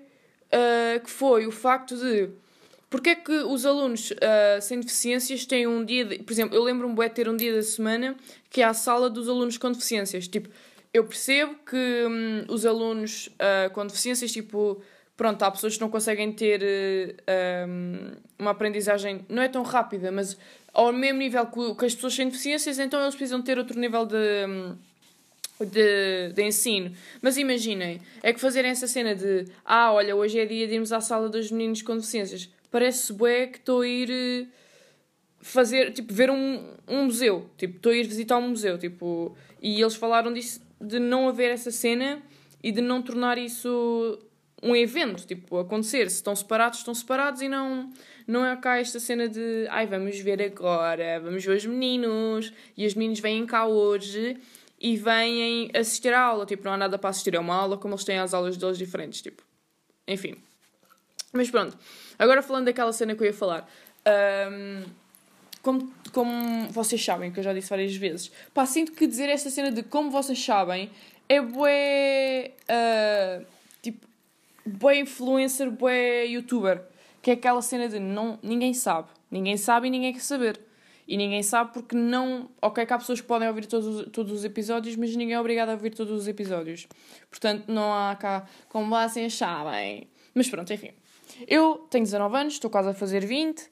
que 1.03 1.11
foi 1.11 1.45
o 1.45 1.51
facto 1.51 1.97
de 1.97 2.31
porque 2.88 3.11
é 3.11 3.14
que 3.14 3.33
os 3.33 3.67
alunos 3.67 4.11
uh, 4.11 4.61
sem 4.61 4.81
deficiências 4.81 5.45
têm 5.45 5.67
um 5.67 5.85
dia, 5.85 6.05
de, 6.05 6.19
por 6.19 6.33
exemplo, 6.33 6.55
eu 6.55 6.62
lembro-me 6.62 6.95
de 6.95 7.11
ter 7.11 7.29
um 7.29 7.37
dia 7.37 7.55
da 7.55 7.62
semana 7.62 8.17
que 8.50 8.62
é 8.62 8.64
a 8.64 8.75
sala 8.75 9.11
dos 9.11 9.29
alunos 9.29 9.59
com 9.59 9.71
deficiências, 9.71 10.29
tipo, 10.29 10.49
eu 10.93 11.05
percebo 11.05 11.57
que 11.69 11.76
um, 11.76 12.53
os 12.53 12.64
alunos 12.64 13.26
uh, 13.26 13.69
com 13.73 13.85
deficiências, 13.85 14.31
tipo, 14.31 14.81
pronto, 15.17 15.43
há 15.43 15.50
pessoas 15.50 15.75
que 15.75 15.81
não 15.81 15.91
conseguem 15.91 16.31
ter 16.33 16.62
uh, 16.62 17.69
um, 17.69 18.12
uma 18.38 18.53
aprendizagem, 18.53 19.26
não 19.29 19.43
é 19.43 19.49
tão 19.49 19.64
rápida, 19.64 20.12
mas 20.12 20.38
ao 20.73 20.93
mesmo 20.93 21.19
nível 21.19 21.47
que, 21.47 21.85
as 21.85 21.95
pessoas 21.97 22.14
sem 22.14 22.29
deficiências, 22.29 22.79
então 22.79 23.03
eles 23.03 23.14
precisam 23.14 23.43
ter 23.43 23.59
outro 23.59 23.79
nível 23.79 24.07
de. 24.07 24.47
Um, 24.49 24.76
de, 25.61 26.33
de 26.35 26.43
ensino. 26.43 26.93
Mas 27.23 27.37
imaginem, 27.37 28.00
é 28.25 28.33
que 28.33 28.41
fazerem 28.41 28.73
essa 28.73 28.88
cena 28.88 29.14
de 29.14 29.47
ah, 29.64 29.93
olha, 29.93 30.17
hoje 30.17 30.38
é 30.38 30.45
dia 30.45 30.67
de 30.67 30.75
irmos 30.75 30.93
à 30.93 31.00
sala 31.00 31.29
dos 31.29 31.50
meninos 31.53 31.81
com 31.81 31.95
deficiências. 31.95 32.49
Parece 32.75 33.12
bué 33.12 33.46
que 33.46 33.59
estou 33.59 33.83
a 33.83 33.87
ir 33.87 34.11
eh, 34.11 34.46
fazer, 35.40 35.92
tipo, 35.92 36.12
ver 36.12 36.29
um, 36.29 36.75
um 36.88 37.05
museu. 37.05 37.49
Tipo, 37.57 37.77
estou 37.77 37.92
a 37.92 37.94
ir 37.94 38.03
visitar 38.03 38.37
um 38.37 38.49
museu. 38.49 38.77
Tipo, 38.77 39.37
e 39.62 39.81
eles 39.81 39.94
falaram 39.94 40.33
disso, 40.33 40.61
de 40.81 40.99
não 40.99 41.29
haver 41.29 41.53
essa 41.53 41.70
cena 41.70 42.20
e 42.61 42.72
de 42.72 42.81
não 42.81 43.01
tornar 43.01 43.38
isso 43.38 44.18
um 44.61 44.75
evento, 44.75 45.25
tipo, 45.25 45.57
acontecer. 45.57 46.11
Se 46.11 46.16
estão 46.16 46.35
separados, 46.35 46.81
estão 46.81 46.92
separados 46.92 47.42
e 47.42 47.49
não, 47.49 47.92
não 48.27 48.44
é 48.44 48.57
cá 48.57 48.77
esta 48.81 48.99
cena 48.99 49.29
de 49.29 49.68
ai, 49.70 49.87
vamos 49.87 50.18
ver 50.18 50.42
agora, 50.42 51.20
vamos 51.20 51.44
ver 51.44 51.57
os 51.57 51.64
meninos 51.66 52.53
e 52.77 52.85
os 52.85 52.96
meninos 52.96 53.20
vêm 53.20 53.46
cá 53.46 53.66
hoje 53.66 54.37
e 54.81 54.96
vêm 54.96 55.70
assistir 55.72 56.12
à 56.12 56.22
aula. 56.22 56.44
Tipo, 56.44 56.64
não 56.64 56.72
há 56.72 56.77
nada 56.77 56.99
para 56.99 57.11
assistir 57.11 57.37
a 57.37 57.40
uma 57.40 57.55
aula 57.55 57.79
como 57.79 57.94
eles 57.94 58.05
têm 58.05 58.18
as 58.18 58.35
aulas 58.35 58.57
deles 58.57 58.79
diferentes. 58.79 59.22
Tipo, 59.22 59.44
enfim. 60.09 60.35
Mas 61.35 61.51
pronto, 61.51 61.77
agora 62.18 62.42
falando 62.42 62.66
daquela 62.66 62.92
cena 62.92 63.14
que 63.14 63.23
eu 63.23 63.27
ia 63.27 63.35
falar. 63.35 63.68
Um, 64.51 64.85
como, 65.61 65.92
como 66.12 66.68
vocês 66.70 67.05
sabem, 67.05 67.33
que 67.33 67.40
eu 67.40 67.44
já 67.44 67.53
disse 67.53 67.70
várias 67.70 67.97
vezes, 67.97 68.31
pá, 68.53 68.64
sinto 68.66 68.92
que 68.92 69.07
dizer 69.07 69.29
esta 69.29 69.51
cena 69.51 69.73
de 69.73 69.83
como 69.83 70.11
vocês 70.11 70.42
sabem 70.42 70.90
é 71.29 71.40
bué. 71.40 72.53
Uh, 72.70 73.47
tipo, 73.83 74.07
bué 74.64 75.01
influencer, 75.01 75.70
bué 75.70 76.25
youtuber. 76.27 76.83
Que 77.20 77.31
é 77.31 77.35
aquela 77.35 77.62
cena 77.62 77.88
de 77.88 77.99
não, 77.99 78.38
ninguém 78.42 78.75
sabe. 78.75 79.09
Ninguém 79.31 79.57
sabe 79.57 79.88
e 79.88 79.90
ninguém 79.90 80.12
quer 80.12 80.20
saber. 80.20 80.61
E 81.09 81.16
ninguém 81.16 81.42
sabe 81.42 81.73
porque 81.73 81.97
não. 81.97 82.49
Ok, 82.62 82.85
que 82.87 82.92
há 82.92 82.99
pessoas 82.99 83.20
que 83.20 83.27
podem 83.27 83.49
ouvir 83.49 83.66
todos, 83.66 84.09
todos 84.12 84.33
os 84.33 84.44
episódios, 84.44 84.94
mas 84.94 85.16
ninguém 85.16 85.35
é 85.35 85.40
obrigado 85.40 85.70
a 85.70 85.73
ouvir 85.73 85.90
todos 85.94 86.12
os 86.12 86.29
episódios. 86.29 86.87
Portanto, 87.29 87.64
não 87.66 87.92
há 87.92 88.14
cá 88.14 88.47
como 88.68 88.88
vocês 88.88 89.35
sabem. 89.35 90.07
Mas 90.35 90.49
pronto, 90.49 90.73
enfim. 90.73 90.90
Eu 91.47 91.87
tenho 91.91 92.05
19 92.05 92.37
anos, 92.37 92.53
estou 92.55 92.71
quase 92.71 92.89
a 92.89 92.95
fazer 92.95 93.25
20 93.25 93.69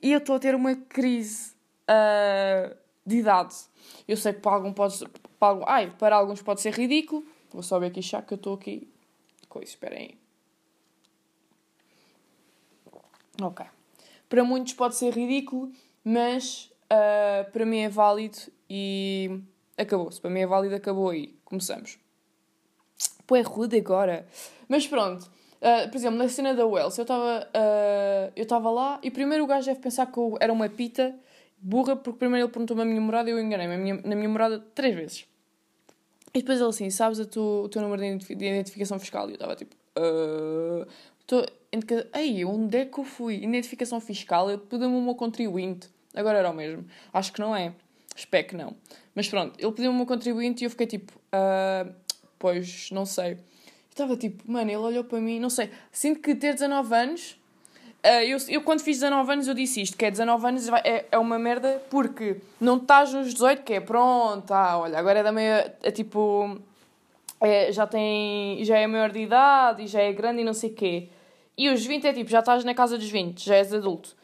e 0.00 0.12
eu 0.12 0.18
estou 0.18 0.36
a 0.36 0.38
ter 0.38 0.54
uma 0.54 0.74
crise 0.74 1.52
uh, 1.88 2.76
de 3.04 3.18
idade. 3.18 3.54
Eu 4.06 4.16
sei 4.16 4.32
que 4.32 4.40
para, 4.40 4.52
algum 4.52 4.72
pode, 4.72 4.98
para, 5.38 5.64
ai, 5.66 5.94
para 5.98 6.16
alguns 6.16 6.42
pode 6.42 6.60
ser 6.60 6.72
ridículo. 6.72 7.24
Vou 7.50 7.62
só 7.62 7.78
ver 7.78 7.86
aqui 7.86 8.00
já 8.00 8.22
que 8.22 8.34
eu 8.34 8.36
estou 8.36 8.54
aqui. 8.54 8.88
Coisa, 9.48 9.68
esperem 9.68 9.98
aí. 9.98 10.22
Ok. 13.40 13.66
Para 14.28 14.44
muitos 14.44 14.72
pode 14.72 14.94
ser 14.96 15.12
ridículo, 15.12 15.70
mas 16.04 16.72
uh, 16.84 17.50
para 17.50 17.66
mim 17.66 17.78
é 17.78 17.88
válido 17.88 18.38
e 18.68 19.40
acabou-se. 19.76 20.20
Para 20.20 20.30
mim 20.30 20.40
é 20.40 20.46
válido, 20.46 20.74
acabou 20.74 21.10
aí. 21.10 21.36
Começamos. 21.44 21.98
Pô, 23.26 23.36
é 23.36 23.42
rude 23.42 23.76
agora. 23.76 24.26
Mas 24.68 24.86
pronto. 24.86 25.30
Uh, 25.62 25.88
por 25.88 25.96
exemplo, 25.96 26.18
na 26.18 26.28
cena 26.28 26.54
da 26.54 26.66
Wells, 26.66 26.98
eu 26.98 27.02
estava 27.02 27.48
uh, 27.54 28.32
eu 28.34 28.42
estava 28.42 28.68
lá 28.68 28.98
e 29.00 29.12
primeiro 29.12 29.44
o 29.44 29.46
gajo 29.46 29.66
deve 29.66 29.78
pensar 29.78 30.10
que 30.10 30.18
eu 30.18 30.36
era 30.40 30.52
uma 30.52 30.68
pita 30.68 31.14
burra, 31.56 31.94
porque 31.94 32.18
primeiro 32.18 32.46
ele 32.46 32.52
perguntou-me 32.52 32.82
a 32.82 32.84
minha 32.84 33.00
morada 33.00 33.30
e 33.30 33.32
eu 33.32 33.40
enganei-me 33.40 33.92
na 34.02 34.16
minha 34.16 34.28
morada 34.28 34.58
três 34.74 34.92
vezes. 34.92 35.24
E 36.34 36.40
depois 36.40 36.58
ele 36.58 36.68
assim, 36.68 36.90
sabes 36.90 37.20
a 37.20 37.24
tu, 37.24 37.62
o 37.64 37.68
teu 37.68 37.80
número 37.80 38.02
de 38.18 38.32
identificação 38.32 38.98
fiscal? 38.98 39.28
E 39.28 39.32
eu 39.32 39.34
estava 39.34 39.54
tipo, 39.54 39.76
uh, 39.98 40.84
tô, 41.28 41.46
ei, 42.12 42.44
onde 42.44 42.78
é 42.78 42.84
que 42.84 42.98
eu 42.98 43.04
fui? 43.04 43.36
Identificação 43.36 44.00
fiscal, 44.00 44.50
ele 44.50 44.58
pediu-me 44.58 44.96
o 44.96 45.00
meu 45.00 45.14
contribuinte. 45.14 45.88
Agora 46.12 46.38
era 46.38 46.50
o 46.50 46.54
mesmo. 46.54 46.84
Acho 47.12 47.32
que 47.32 47.40
não 47.40 47.54
é. 47.54 47.72
Espero 48.16 48.48
que 48.48 48.56
não. 48.56 48.74
Mas 49.14 49.28
pronto, 49.28 49.54
ele 49.58 49.70
pediu-me 49.70 49.94
o 49.94 49.98
meu 49.98 50.06
contribuinte 50.06 50.64
e 50.64 50.66
eu 50.66 50.70
fiquei 50.70 50.86
tipo, 50.88 51.12
uh, 51.12 51.92
pois, 52.38 52.90
não 52.90 53.06
sei. 53.06 53.38
Estava 53.92 54.16
tipo, 54.16 54.50
mano, 54.50 54.70
ele 54.70 54.78
olhou 54.78 55.04
para 55.04 55.20
mim, 55.20 55.38
não 55.38 55.50
sei. 55.50 55.70
Sinto 55.92 56.20
que 56.20 56.34
ter 56.34 56.54
19 56.54 56.94
anos. 56.94 57.36
Uh, 58.04 58.24
eu, 58.24 58.38
eu, 58.48 58.62
quando 58.62 58.80
fiz 58.80 58.98
19 58.98 59.32
anos, 59.32 59.46
eu 59.46 59.54
disse 59.54 59.82
isto: 59.82 59.96
que 59.96 60.06
é 60.06 60.10
19 60.10 60.46
anos 60.46 60.68
é, 60.84 61.04
é 61.12 61.18
uma 61.18 61.38
merda 61.38 61.80
porque 61.90 62.38
não 62.60 62.78
estás 62.78 63.12
nos 63.12 63.32
18, 63.34 63.62
que 63.62 63.74
é 63.74 63.80
pronto, 63.80 64.50
ah, 64.52 64.78
olha, 64.78 64.98
agora 64.98 65.20
é 65.20 65.22
da 65.22 65.30
meia. 65.30 65.76
É 65.82 65.90
tipo. 65.90 66.58
É, 67.40 67.70
já 67.70 67.86
tem. 67.86 68.64
Já 68.64 68.78
é 68.78 68.86
maior 68.86 69.10
de 69.12 69.20
idade 69.20 69.82
e 69.82 69.86
já 69.86 70.00
é 70.00 70.12
grande 70.12 70.40
e 70.40 70.44
não 70.44 70.54
sei 70.54 70.70
o 70.70 70.74
quê. 70.74 71.08
E 71.56 71.68
os 71.68 71.84
20 71.84 72.06
é 72.06 72.12
tipo, 72.12 72.30
já 72.30 72.40
estás 72.40 72.64
na 72.64 72.74
casa 72.74 72.96
dos 72.96 73.10
20, 73.10 73.44
já 73.44 73.56
és 73.56 73.74
adulto. 73.74 74.16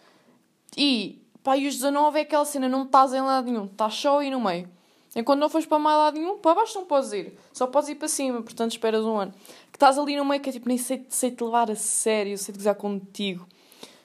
E 0.76 1.20
Pá, 1.48 1.56
e 1.56 1.66
os 1.66 1.76
19 1.76 2.18
é 2.18 2.22
aquela 2.22 2.44
cena, 2.44 2.68
não 2.68 2.82
estás 2.82 3.14
em 3.14 3.22
lado 3.22 3.50
nenhum, 3.50 3.64
estás 3.64 3.94
só 3.94 4.18
aí 4.18 4.28
no 4.28 4.38
meio. 4.38 4.68
Enquanto 5.16 5.40
não 5.40 5.48
fores 5.48 5.66
para 5.66 5.78
mais 5.78 5.96
lado 5.96 6.18
nenhum, 6.18 6.38
para 6.38 6.54
baixo 6.54 6.78
não 6.78 6.84
podes 6.84 7.12
ir. 7.12 7.38
Só 7.52 7.66
podes 7.66 7.88
ir 7.88 7.94
para 7.94 8.08
cima, 8.08 8.42
portanto 8.42 8.72
esperas 8.72 9.04
um 9.04 9.16
ano. 9.16 9.32
Que 9.70 9.76
estás 9.76 9.98
ali 9.98 10.16
no 10.16 10.24
meio 10.24 10.40
que 10.40 10.50
é 10.50 10.52
tipo, 10.52 10.68
nem 10.68 10.78
sei, 10.78 11.04
sei 11.08 11.30
te 11.30 11.42
levar 11.42 11.70
a 11.70 11.74
sério, 11.74 12.36
sei 12.36 12.52
te 12.52 12.58
gozar 12.58 12.74
contigo. 12.74 13.46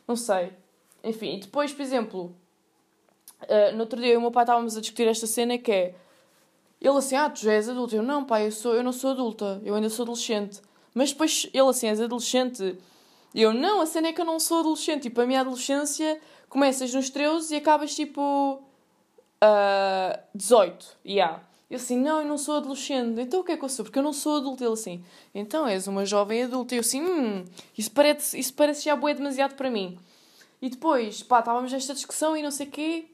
Não 0.07 0.15
sei. 0.15 0.53
Enfim, 1.03 1.39
depois, 1.39 1.73
por 1.73 1.81
exemplo, 1.81 2.35
uh, 3.41 3.75
no 3.75 3.81
outro 3.81 3.99
dia 3.99 4.11
eu 4.11 4.13
e 4.13 4.17
o 4.17 4.21
meu 4.21 4.31
pai 4.31 4.43
estávamos 4.43 4.77
a 4.77 4.81
discutir 4.81 5.07
esta 5.07 5.27
cena 5.27 5.57
que 5.57 5.71
é. 5.71 5.95
Ele 6.79 6.97
assim, 6.97 7.15
ah, 7.15 7.29
tu 7.29 7.39
já 7.41 7.53
és 7.53 7.69
adulto. 7.69 7.95
Eu 7.95 8.03
não, 8.03 8.25
pai, 8.25 8.47
eu, 8.47 8.51
sou, 8.51 8.75
eu 8.75 8.83
não 8.83 8.91
sou 8.91 9.11
adulta, 9.11 9.61
eu 9.63 9.73
ainda 9.75 9.89
sou 9.89 10.03
adolescente. 10.03 10.61
Mas 10.93 11.11
depois 11.11 11.49
ele 11.53 11.69
assim, 11.69 11.87
és 11.87 12.01
adolescente. 12.01 12.77
Eu, 13.33 13.53
não, 13.53 13.81
a 13.81 13.85
cena 13.85 14.09
é 14.09 14.13
que 14.13 14.21
eu 14.21 14.25
não 14.25 14.39
sou 14.39 14.59
adolescente. 14.59 15.03
Tipo, 15.03 15.21
a 15.21 15.25
minha 15.25 15.41
adolescência 15.41 16.19
começas 16.49 16.93
nos 16.93 17.09
13 17.09 17.53
e 17.53 17.57
acabas 17.57 17.95
tipo 17.95 18.61
uh, 19.43 20.19
18. 20.33 20.97
Yeah. 21.05 21.41
Eu 21.69 21.77
assim, 21.77 21.97
não, 21.97 22.21
eu 22.21 22.27
não 22.27 22.37
sou 22.37 22.57
adolescente. 22.57 23.19
Então 23.19 23.41
o 23.41 23.43
que 23.43 23.51
é 23.51 23.57
que 23.57 23.65
eu 23.65 23.69
sou? 23.69 23.83
Porque 23.83 23.99
eu 23.99 24.03
não 24.03 24.13
sou 24.13 24.37
adulto. 24.37 24.63
Ele 24.63 24.73
assim, 24.73 25.03
então 25.33 25.67
és 25.67 25.87
uma 25.87 26.05
jovem 26.05 26.43
adulta. 26.43 26.75
Eu 26.75 26.81
assim, 26.81 27.01
hum, 27.01 27.45
isso 27.77 27.91
parece, 27.91 28.37
isso 28.39 28.53
parece 28.53 28.85
já 28.85 28.95
boé 28.95 29.13
demasiado 29.13 29.55
para 29.55 29.69
mim. 29.69 29.97
E 30.61 30.69
depois, 30.69 31.21
pá, 31.23 31.39
estávamos 31.39 31.71
nesta 31.71 31.93
discussão 31.93 32.37
e 32.37 32.41
não 32.41 32.51
sei 32.51 32.67
o 32.67 32.71
quê. 32.71 33.05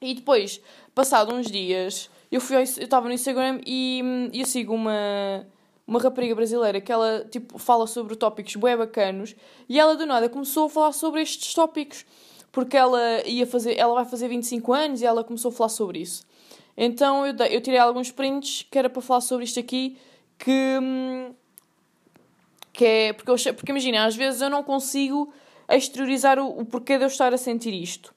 E 0.00 0.14
depois, 0.14 0.60
passado 0.94 1.32
uns 1.32 1.50
dias, 1.50 2.10
eu 2.30 2.40
fui 2.40 2.56
eu 2.56 2.62
estava 2.62 3.06
no 3.06 3.14
Instagram 3.14 3.60
e, 3.64 4.02
e 4.32 4.40
eu 4.40 4.46
sigo 4.46 4.74
uma, 4.74 5.46
uma 5.86 6.00
rapariga 6.00 6.34
brasileira 6.34 6.80
que 6.80 6.90
ela 6.90 7.24
tipo, 7.30 7.58
fala 7.58 7.86
sobre 7.86 8.16
tópicos 8.16 8.56
bué 8.56 8.76
bacanos 8.76 9.36
e 9.68 9.78
ela 9.78 9.94
do 9.94 10.04
nada 10.04 10.28
começou 10.28 10.66
a 10.66 10.68
falar 10.68 10.92
sobre 10.92 11.22
estes 11.22 11.54
tópicos 11.54 12.04
porque 12.52 12.76
ela 12.76 13.26
ia 13.26 13.46
fazer, 13.46 13.76
ela 13.78 13.94
vai 13.94 14.04
fazer 14.04 14.28
25 14.28 14.72
anos 14.72 15.00
e 15.00 15.06
ela 15.06 15.24
começou 15.24 15.50
a 15.50 15.52
falar 15.52 15.70
sobre 15.70 16.00
isso. 16.00 16.24
Então 16.76 17.26
eu, 17.26 17.34
eu 17.46 17.60
tirei 17.60 17.78
alguns 17.78 18.10
prints 18.10 18.66
que 18.70 18.78
era 18.78 18.88
para 18.88 19.00
falar 19.02 19.22
sobre 19.22 19.44
isto 19.44 19.58
aqui 19.58 19.96
que, 20.38 20.78
hum, 20.80 21.34
que 22.72 22.84
é 22.84 23.12
porque, 23.14 23.52
porque 23.54 23.72
imagina, 23.72 24.04
às 24.04 24.14
vezes 24.14 24.42
eu 24.42 24.50
não 24.50 24.62
consigo 24.62 25.32
exteriorizar 25.68 26.38
o, 26.38 26.60
o 26.60 26.64
porquê 26.64 26.98
de 26.98 27.04
eu 27.04 27.08
estar 27.08 27.32
a 27.32 27.38
sentir 27.38 27.72
isto. 27.72 28.14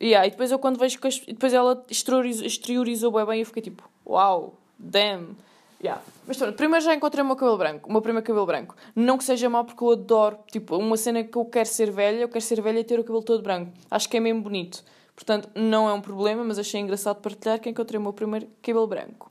Yeah, 0.00 0.26
e 0.26 0.30
depois 0.30 0.50
eu 0.50 0.58
quando 0.58 0.78
vejo 0.78 0.98
que 0.98 1.08
depois 1.28 1.52
ela 1.52 1.84
exteriorizou, 1.88 2.46
exteriorizou 2.46 3.12
bem, 3.12 3.26
bem 3.26 3.40
eu 3.40 3.46
fiquei 3.46 3.62
tipo, 3.62 3.88
uau, 4.06 4.40
wow, 4.40 4.54
damn. 4.78 5.36
Yeah. 5.82 6.02
Mas 6.26 6.36
pronto, 6.38 6.54
primeiro 6.54 6.84
já 6.84 6.94
encontrei 6.94 7.22
o 7.22 7.26
meu 7.26 7.36
cabelo 7.36 7.58
branco, 7.58 7.88
o 7.88 7.92
meu 7.92 8.00
primeiro 8.00 8.26
cabelo 8.26 8.46
branco. 8.46 8.74
Não 8.96 9.18
que 9.18 9.24
seja 9.24 9.48
mau 9.50 9.64
porque 9.64 9.82
eu 9.84 9.92
adoro, 9.92 10.38
tipo, 10.50 10.76
uma 10.76 10.96
cena 10.96 11.22
que 11.22 11.36
eu 11.36 11.44
quero 11.44 11.68
ser 11.68 11.90
velha, 11.90 12.20
eu 12.20 12.28
quero 12.28 12.44
ser 12.44 12.60
velha 12.60 12.78
e 12.78 12.84
ter 12.84 12.98
o 12.98 13.04
cabelo 13.04 13.22
todo 13.22 13.42
branco. 13.42 13.72
Acho 13.90 14.08
que 14.08 14.16
é 14.16 14.20
mesmo 14.20 14.42
bonito. 14.42 14.82
Portanto, 15.14 15.48
não 15.54 15.88
é 15.88 15.92
um 15.92 16.00
problema, 16.00 16.42
mas 16.42 16.58
achei 16.58 16.80
engraçado 16.80 17.20
partilhar 17.20 17.60
que 17.60 17.68
encontrei 17.68 17.98
o 17.98 18.02
meu 18.02 18.12
primeiro 18.12 18.48
cabelo 18.62 18.86
branco. 18.86 19.30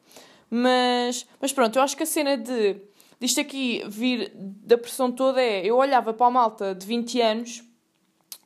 Mas, 0.49 1.25
mas 1.41 1.51
pronto, 1.51 1.77
eu 1.77 1.81
acho 1.81 1.97
que 1.97 2.03
a 2.03 2.05
cena 2.05 2.37
de 2.37 2.79
disto 3.19 3.39
aqui 3.39 3.81
vir 3.87 4.31
da 4.35 4.77
pressão 4.77 5.11
toda 5.11 5.41
é, 5.41 5.65
eu 5.65 5.77
olhava 5.77 6.13
para 6.13 6.27
a 6.27 6.29
malta 6.29 6.75
de 6.75 6.85
20 6.85 7.21
anos, 7.21 7.63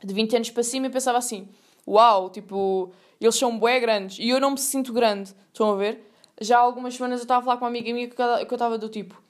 de 0.04 0.14
20 0.14 0.36
anos 0.36 0.52
para 0.52 0.64
cima 0.64 0.86
e 0.86 0.90
pensava 0.90 1.18
assim, 1.18 1.50
uau, 1.88 2.30
tipo, 2.30 2.94
eles 3.20 3.36
são 3.36 3.58
bué 3.58 3.80
grandes 3.80 4.20
e 4.20 4.30
eu 4.30 4.40
não 4.40 4.52
me 4.52 4.58
sinto 4.60 4.94
grande, 4.94 5.34
estão 5.48 5.72
a 5.72 5.76
ver? 5.76 6.07
Já 6.40 6.58
há 6.58 6.62
algumas 6.62 6.96
semanas 6.96 7.20
eu 7.20 7.24
estava 7.24 7.40
a 7.42 7.44
falar 7.44 7.58
com 7.58 7.66
uma 7.66 7.70
amiga 7.70 7.92
minha 7.94 8.08
que 8.08 8.22
eu 8.22 8.44
estava 8.52 8.78
do 8.78 8.90
tipo, 8.90 9.22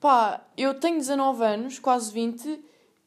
pá, 0.00 0.44
eu 0.56 0.74
tenho 0.74 0.98
19 0.98 1.44
anos, 1.44 1.78
quase 1.78 2.12
20, 2.12 2.60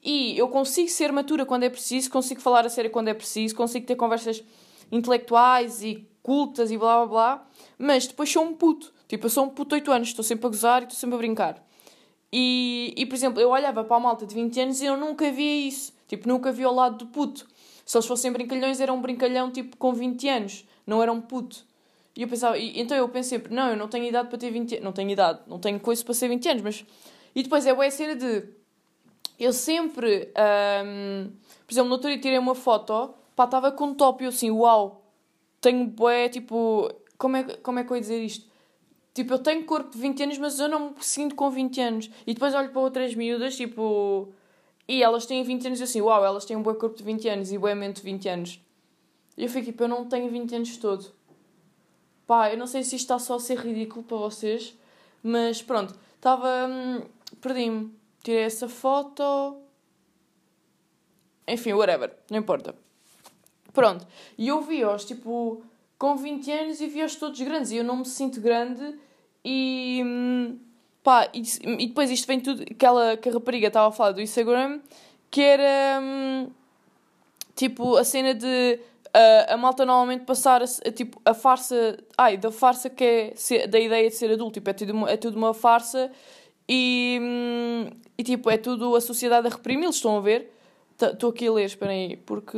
e 0.04 0.38
eu 0.38 0.48
consigo 0.48 0.90
ser 0.90 1.12
matura 1.12 1.46
quando 1.46 1.64
é 1.64 1.70
preciso, 1.70 2.10
consigo 2.10 2.42
falar 2.42 2.66
a 2.66 2.70
sério 2.70 2.92
quando 2.92 3.08
é 3.08 3.14
preciso, 3.14 3.56
consigo 3.56 3.86
ter 3.86 3.96
conversas 3.96 4.44
intelectuais 4.92 5.84
e 5.84 6.08
cultas 6.22 6.72
e 6.72 6.78
blá 6.78 7.06
blá 7.06 7.08
blá, 7.08 7.48
mas 7.78 8.08
depois 8.08 8.32
sou 8.32 8.44
um 8.44 8.54
puto. 8.54 8.94
Tipo, 9.08 9.26
eu 9.26 9.30
sou 9.30 9.46
um 9.46 9.50
puto 9.50 9.70
de 9.70 9.76
8 9.76 9.92
anos, 9.92 10.08
estou 10.10 10.24
sempre 10.24 10.48
a 10.48 10.50
gozar 10.50 10.82
e 10.82 10.86
estou 10.86 10.98
sempre 10.98 11.16
a 11.16 11.18
brincar. 11.18 11.64
E, 12.32 12.94
e, 12.98 13.06
por 13.06 13.14
exemplo, 13.14 13.40
eu 13.40 13.50
olhava 13.50 13.84
para 13.84 13.96
a 13.96 14.00
malta 14.00 14.26
de 14.26 14.34
20 14.34 14.60
anos 14.60 14.82
e 14.82 14.86
eu 14.86 14.98
nunca 14.98 15.32
via 15.32 15.68
isso. 15.68 15.94
Tipo, 16.08 16.28
nunca 16.28 16.52
via 16.52 16.68
o 16.68 16.74
lado 16.74 16.98
do 16.98 17.08
puto. 17.08 17.46
Se 17.86 17.96
eles 17.96 18.08
fossem 18.08 18.32
brincalhões, 18.32 18.80
era 18.80 18.92
um 18.92 19.00
brincalhão 19.00 19.52
tipo 19.52 19.78
com 19.78 19.94
20 19.94 20.30
anos, 20.30 20.66
não 20.88 21.04
era 21.04 21.12
um 21.12 21.22
puto. 21.22 21.64
E 22.16 22.22
eu 22.22 22.28
pensava, 22.28 22.58
e, 22.58 22.80
então 22.80 22.96
eu 22.96 23.08
penso 23.10 23.30
sempre, 23.30 23.54
não, 23.54 23.70
eu 23.70 23.78
não 23.78 23.88
tenho 23.88 24.06
idade 24.06 24.30
para 24.30 24.38
ter 24.38 24.52
20 24.52 24.74
anos, 24.74 24.84
não 24.84 24.92
tenho 24.92 25.10
idade, 25.10 25.40
não 25.48 25.60
tenho 25.60 25.80
coisa 25.80 26.04
para 26.04 26.14
ser 26.14 26.28
20 26.28 26.50
anos, 26.50 26.62
mas. 26.62 26.86
E 27.36 27.44
depois 27.44 27.66
é 27.66 27.72
a 27.72 27.92
cena 27.92 28.16
de. 28.16 28.44
Eu 29.40 29.52
sempre. 29.52 30.32
Um, 30.86 31.32
por 31.66 31.74
exemplo, 31.74 31.90
no 31.90 31.96
outro 31.96 32.10
dia 32.10 32.20
tirei 32.20 32.38
uma 32.38 32.56
foto, 32.56 33.14
pá, 33.36 33.46
estava 33.46 33.72
com 33.72 33.86
um 33.86 33.94
top 33.96 34.24
eu 34.24 34.30
assim, 34.30 34.52
uau, 34.52 35.04
tenho 35.62 35.86
bué, 35.86 36.30
tipo. 36.30 36.92
Como 37.18 37.38
é, 37.38 37.44
como 37.44 37.80
é 37.80 37.84
que 37.84 37.92
eu 37.92 37.96
ia 37.96 38.02
dizer 38.02 38.24
isto? 38.24 38.52
Tipo, 39.14 39.34
eu 39.36 39.40
tenho 39.40 39.64
corpo 39.66 39.92
de 39.92 39.98
20 39.98 40.24
anos, 40.24 40.38
mas 40.38 40.60
eu 40.60 40.68
não 40.68 40.90
me 40.90 40.96
sinto 41.00 41.36
com 41.36 41.50
20 41.50 41.82
anos. 41.82 42.10
E 42.28 42.34
depois 42.34 42.54
olho 42.54 42.70
para 42.70 42.82
outras 42.82 43.16
miúdas, 43.16 43.56
tipo 43.56 44.34
e 44.88 45.02
elas 45.02 45.26
têm 45.26 45.44
20 45.44 45.68
anos 45.68 45.80
e 45.80 45.84
assim, 45.84 46.02
uau, 46.02 46.26
elas 46.26 46.46
têm 46.46 46.58
um 46.58 46.62
bom 46.62 46.74
corpo 46.76 46.98
de 46.98 47.04
20 47.04 47.28
anos 47.30 47.52
e 47.52 47.58
boa 47.58 47.74
mente 47.74 47.98
de 47.98 48.04
20 48.04 48.30
anos. 48.30 48.60
E 49.38 49.44
eu 49.44 49.50
fico 49.50 49.66
tipo, 49.66 49.84
eu 49.84 49.88
não 49.88 50.06
tenho 50.06 50.30
20 50.30 50.56
anos 50.56 50.78
todo. 50.78 51.06
Pá, 52.26 52.52
eu 52.52 52.58
não 52.58 52.68
sei 52.68 52.84
se 52.84 52.96
isto 52.96 53.06
está 53.06 53.20
só 53.20 53.36
a 53.36 53.40
ser 53.40 53.58
ridículo 53.60 54.04
para 54.04 54.18
vocês, 54.18 54.78
mas 55.22 55.62
pronto, 55.62 55.96
estava. 56.16 56.68
Hum, 56.68 57.02
Perdi-me. 57.42 57.92
Tirei 58.24 58.44
essa 58.44 58.70
foto. 58.70 59.58
Enfim, 61.48 61.74
whatever, 61.74 62.16
não 62.32 62.40
importa. 62.40 62.74
Pronto, 63.74 64.08
e 64.38 64.48
eu 64.48 64.62
vi-os 64.62 65.04
tipo 65.04 65.64
com 65.98 66.16
20 66.16 66.52
anos 66.52 66.80
e 66.80 66.88
vi-os 66.88 67.16
todos 67.16 67.42
grandes 67.42 67.72
e 67.72 67.78
eu 67.78 67.84
não 67.84 67.98
me 67.98 68.06
sinto 68.06 68.40
grande 68.40 68.98
e. 69.44 70.02
Hum, 70.06 70.60
Pá, 71.04 71.30
e, 71.34 71.44
e 71.84 71.88
depois 71.88 72.10
isto 72.10 72.26
vem 72.26 72.40
tudo. 72.40 72.64
Aquela 72.64 73.18
que 73.18 73.28
a 73.28 73.34
rapariga 73.34 73.68
estava 73.68 73.90
a 73.90 73.92
falar 73.92 74.14
do 74.14 74.22
Instagram, 74.22 74.80
que 75.30 75.42
era. 75.42 76.00
Hum, 76.02 76.50
tipo, 77.56 77.98
a 77.98 78.06
cena 78.06 78.34
de. 78.34 78.80
Uh, 79.16 79.54
a 79.54 79.58
malta 79.58 79.86
normalmente 79.86 80.26
passar 80.26 80.64
a, 80.64 80.66
a, 80.66 80.92
tipo, 80.92 81.22
a 81.24 81.36
farsa. 81.36 81.98
Ai, 82.18 82.36
da 82.36 82.52
farsa 82.52 82.90
que 82.90 83.04
é. 83.04 83.34
Ser, 83.36 83.68
da 83.68 83.80
ideia 83.80 84.10
de 84.10 84.16
ser 84.16 84.32
adulto. 84.32 84.54
Tipo, 84.54 84.72
é 84.72 84.74
tudo 84.74 84.92
uma, 84.92 85.12
é 85.12 85.18
tudo 85.18 85.38
uma 85.38 85.54
farsa 85.54 86.12
e. 86.68 87.20
Hum, 87.22 87.90
e 88.18 88.24
tipo, 88.24 88.50
é 88.50 88.58
tudo 88.58 88.96
a 88.96 89.02
sociedade 89.02 89.48
a 89.48 89.50
reprimi-los. 89.52 89.98
Estão 89.98 90.18
a 90.18 90.22
ver? 90.22 90.52
Estou 91.00 91.30
aqui 91.30 91.48
a 91.48 91.52
ler, 91.52 91.66
esperem 91.66 92.12
aí, 92.12 92.18
porque. 92.18 92.58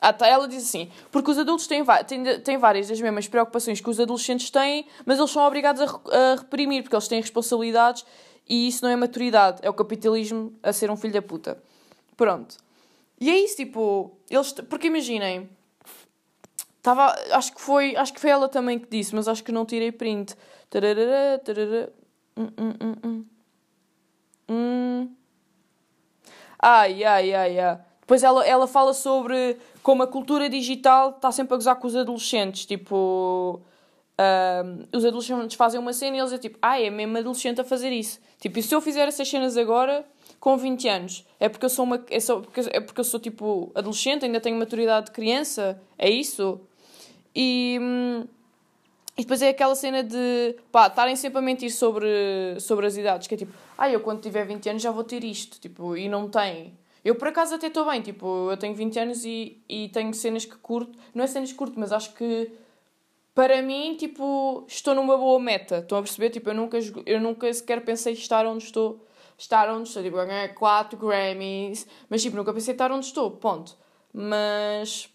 Ah, 0.00 0.12
tá, 0.12 0.26
ela 0.26 0.48
diz 0.48 0.64
assim: 0.64 0.90
porque 1.12 1.30
os 1.30 1.38
adultos 1.38 1.68
têm, 1.68 1.84
têm, 2.06 2.40
têm 2.40 2.58
várias 2.58 2.88
das 2.88 3.00
mesmas 3.00 3.28
preocupações 3.28 3.80
que 3.80 3.88
os 3.88 4.00
adolescentes 4.00 4.50
têm, 4.50 4.86
mas 5.04 5.18
eles 5.18 5.30
são 5.30 5.44
obrigados 5.44 5.80
a, 5.80 5.84
a 5.84 6.34
reprimir, 6.36 6.82
porque 6.82 6.96
eles 6.96 7.08
têm 7.08 7.20
responsabilidades 7.20 8.04
e 8.48 8.68
isso 8.68 8.84
não 8.84 8.90
é 8.90 8.96
maturidade, 8.96 9.58
é 9.62 9.70
o 9.70 9.74
capitalismo 9.74 10.52
a 10.62 10.72
ser 10.72 10.90
um 10.90 10.96
filho 10.96 11.12
da 11.12 11.22
puta. 11.22 11.58
Pronto. 12.16 12.65
E 13.20 13.30
é 13.30 13.38
isso, 13.38 13.56
tipo, 13.56 14.18
eles. 14.30 14.52
Porque 14.52 14.88
imaginem, 14.88 15.48
tava, 16.82 17.14
acho 17.32 17.54
que 17.54 17.60
foi 17.60 17.96
acho 17.96 18.12
que 18.12 18.20
foi 18.20 18.30
ela 18.30 18.48
também 18.48 18.78
que 18.78 18.88
disse, 18.88 19.14
mas 19.14 19.26
acho 19.28 19.42
que 19.42 19.52
não 19.52 19.64
tirei 19.64 19.90
print. 19.90 20.36
Tararara, 20.68 21.38
tararara. 21.38 21.92
Hum, 22.36 22.48
hum, 22.58 22.74
hum, 22.82 22.94
hum. 23.04 23.24
Hum. 24.48 25.14
Ai, 26.58 27.04
ai, 27.04 27.34
ai, 27.34 27.58
ai. 27.58 27.78
Depois 28.00 28.22
ela, 28.22 28.46
ela 28.46 28.66
fala 28.68 28.94
sobre 28.94 29.56
como 29.82 30.02
a 30.02 30.06
cultura 30.06 30.48
digital 30.48 31.10
está 31.10 31.32
sempre 31.32 31.54
a 31.54 31.56
gozar 31.56 31.76
com 31.76 31.86
os 31.86 31.96
adolescentes. 31.96 32.64
Tipo, 32.66 33.60
uh, 34.18 34.96
os 34.96 35.04
adolescentes 35.04 35.56
fazem 35.56 35.80
uma 35.80 35.92
cena 35.92 36.16
e 36.16 36.20
eles 36.20 36.32
é 36.32 36.38
tipo, 36.38 36.58
ah, 36.62 36.80
é 36.80 36.88
mesmo 36.88 37.18
adolescente 37.18 37.60
a 37.60 37.64
fazer 37.64 37.90
isso. 37.90 38.20
Tipo, 38.38 38.58
e 38.58 38.62
se 38.62 38.74
eu 38.74 38.80
fizer 38.80 39.08
essas 39.08 39.28
cenas 39.28 39.56
agora, 39.56 40.04
com 40.40 40.56
20 40.56 40.88
anos, 40.88 41.26
é 41.40 41.48
porque 41.48 41.64
eu 41.64 41.70
sou 41.70 41.84
uma. 41.84 42.04
É, 42.10 42.20
só, 42.20 42.40
porque, 42.40 42.60
é 42.70 42.80
porque 42.80 43.00
eu 43.00 43.04
sou 43.04 43.18
tipo 43.20 43.72
adolescente, 43.74 44.24
ainda 44.24 44.40
tenho 44.40 44.56
maturidade 44.56 45.06
de 45.06 45.12
criança? 45.12 45.80
É 45.98 46.08
isso? 46.08 46.60
E. 47.34 47.78
Hum, 47.80 48.24
e 49.18 49.22
depois 49.22 49.40
é 49.40 49.48
aquela 49.48 49.74
cena 49.74 50.02
de, 50.02 50.56
pá, 50.70 50.88
estarem 50.88 51.16
sempre 51.16 51.38
a 51.38 51.40
mentir 51.40 51.72
sobre, 51.72 52.06
sobre 52.60 52.86
as 52.86 52.98
idades, 52.98 53.26
que 53.26 53.34
é 53.34 53.38
tipo, 53.38 53.52
ah, 53.78 53.88
eu 53.90 54.00
quando 54.00 54.20
tiver 54.20 54.44
20 54.44 54.68
anos 54.68 54.82
já 54.82 54.90
vou 54.90 55.04
ter 55.04 55.24
isto, 55.24 55.58
tipo, 55.58 55.96
e 55.96 56.06
não 56.06 56.28
tem. 56.28 56.74
Eu 57.02 57.14
por 57.14 57.28
acaso 57.28 57.54
até 57.54 57.68
estou 57.68 57.86
bem, 57.86 58.02
tipo, 58.02 58.50
eu 58.50 58.56
tenho 58.58 58.74
20 58.74 58.98
anos 58.98 59.24
e, 59.24 59.58
e 59.66 59.88
tenho 59.88 60.12
cenas 60.12 60.44
que 60.44 60.56
curto. 60.56 60.98
Não 61.14 61.24
é 61.24 61.26
cenas 61.26 61.50
que 61.50 61.56
curto, 61.56 61.80
mas 61.80 61.92
acho 61.92 62.12
que 62.12 62.52
para 63.32 63.62
mim, 63.62 63.94
tipo, 63.96 64.64
estou 64.66 64.94
numa 64.94 65.16
boa 65.16 65.38
meta. 65.38 65.78
Estão 65.78 65.98
a 65.98 66.02
perceber? 66.02 66.30
Tipo, 66.30 66.50
eu 66.50 66.54
nunca, 66.54 66.78
eu 67.06 67.20
nunca 67.20 67.52
sequer 67.52 67.84
pensei 67.84 68.14
estar 68.14 68.44
onde 68.46 68.64
estou. 68.64 68.98
Estar 69.36 69.68
onde 69.70 69.88
estou. 69.88 70.02
Tipo, 70.02 70.16
ganhar 70.16 70.54
4 70.54 70.98
Grammys. 70.98 71.86
Mas, 72.08 72.22
tipo, 72.22 72.36
nunca 72.36 72.52
pensei 72.52 72.72
estar 72.72 72.90
onde 72.90 73.06
estou. 73.06 73.30
Ponto. 73.30 73.76
Mas. 74.12 75.08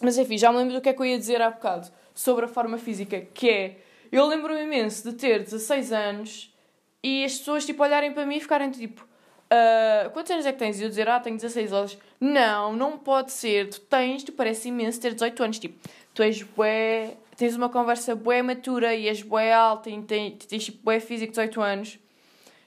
Mas, 0.00 0.18
enfim, 0.18 0.38
já 0.38 0.50
me 0.52 0.58
lembro 0.58 0.74
do 0.74 0.80
que 0.80 0.88
é 0.88 0.92
que 0.92 1.00
eu 1.00 1.06
ia 1.06 1.18
dizer 1.18 1.40
há 1.40 1.50
bocado 1.50 1.88
sobre 2.14 2.44
a 2.44 2.48
forma 2.48 2.78
física. 2.78 3.20
Que 3.20 3.50
é. 3.50 3.80
Eu 4.10 4.26
lembro-me 4.26 4.62
imenso 4.62 5.10
de 5.10 5.16
ter 5.16 5.42
16 5.42 5.92
anos 5.92 6.54
e 7.02 7.24
as 7.24 7.38
pessoas, 7.38 7.66
tipo, 7.66 7.82
olharem 7.82 8.12
para 8.12 8.24
mim 8.24 8.36
e 8.36 8.40
ficarem 8.40 8.70
tipo 8.70 9.06
Uh, 9.46 10.10
quantos 10.10 10.32
anos 10.32 10.44
é 10.44 10.52
que 10.52 10.58
tens? 10.58 10.80
E 10.80 10.82
eu 10.82 10.88
dizer, 10.88 11.08
ah, 11.08 11.20
tenho 11.20 11.36
16 11.36 11.72
anos. 11.72 11.98
Não, 12.20 12.74
não 12.74 12.98
pode 12.98 13.32
ser. 13.32 13.68
Tu 13.68 13.80
tens, 13.80 14.24
tu 14.24 14.32
parece 14.32 14.68
imenso 14.68 15.00
ter 15.00 15.14
18 15.14 15.42
anos. 15.42 15.58
Tipo, 15.58 15.78
tu 16.12 16.22
és 16.22 16.42
bué, 16.42 17.16
tens 17.36 17.54
uma 17.54 17.68
conversa 17.68 18.14
bué 18.14 18.42
matura 18.42 18.94
e 18.94 19.08
és 19.08 19.22
bué 19.22 19.52
alta 19.52 19.88
e 19.88 20.02
tens, 20.02 20.46
tens 20.46 20.64
tipo 20.64 20.82
bué 20.82 20.98
físico 20.98 21.32
de 21.32 21.38
18 21.38 21.60
anos. 21.60 21.98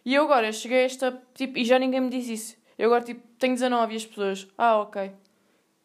E 0.05 0.13
eu 0.13 0.23
agora 0.23 0.51
cheguei 0.51 0.79
a 0.79 0.83
esta, 0.83 1.23
tipo, 1.33 1.57
e 1.57 1.65
já 1.65 1.77
ninguém 1.77 2.01
me 2.01 2.09
disse 2.09 2.33
isso. 2.33 2.57
Eu 2.77 2.88
agora, 2.88 3.03
tipo, 3.03 3.21
tenho 3.38 3.53
19 3.53 3.93
e 3.93 3.97
as 3.97 4.05
pessoas, 4.05 4.47
ah, 4.57 4.77
ok. 4.77 5.12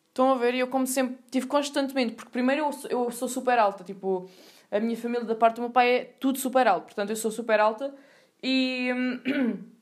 Estão 0.09 0.31
a 0.31 0.37
ver? 0.37 0.55
E 0.55 0.61
eu, 0.61 0.68
como 0.68 0.87
sempre, 0.87 1.18
tive 1.31 1.46
constantemente, 1.46 2.14
porque 2.14 2.31
primeiro 2.31 2.62
eu, 2.62 2.88
eu 2.88 3.11
sou 3.11 3.29
super 3.29 3.59
alta, 3.59 3.83
tipo, 3.83 4.31
a 4.70 4.79
minha 4.81 4.96
família 4.96 5.24
da 5.24 5.35
parte 5.35 5.57
do 5.57 5.62
meu 5.62 5.70
pai 5.70 5.90
é 5.90 6.05
tudo 6.20 6.38
super 6.38 6.66
alto, 6.68 6.85
portanto 6.85 7.11
eu 7.11 7.16
sou 7.16 7.31
super 7.31 7.61
alta 7.61 7.94
e. 8.42 8.90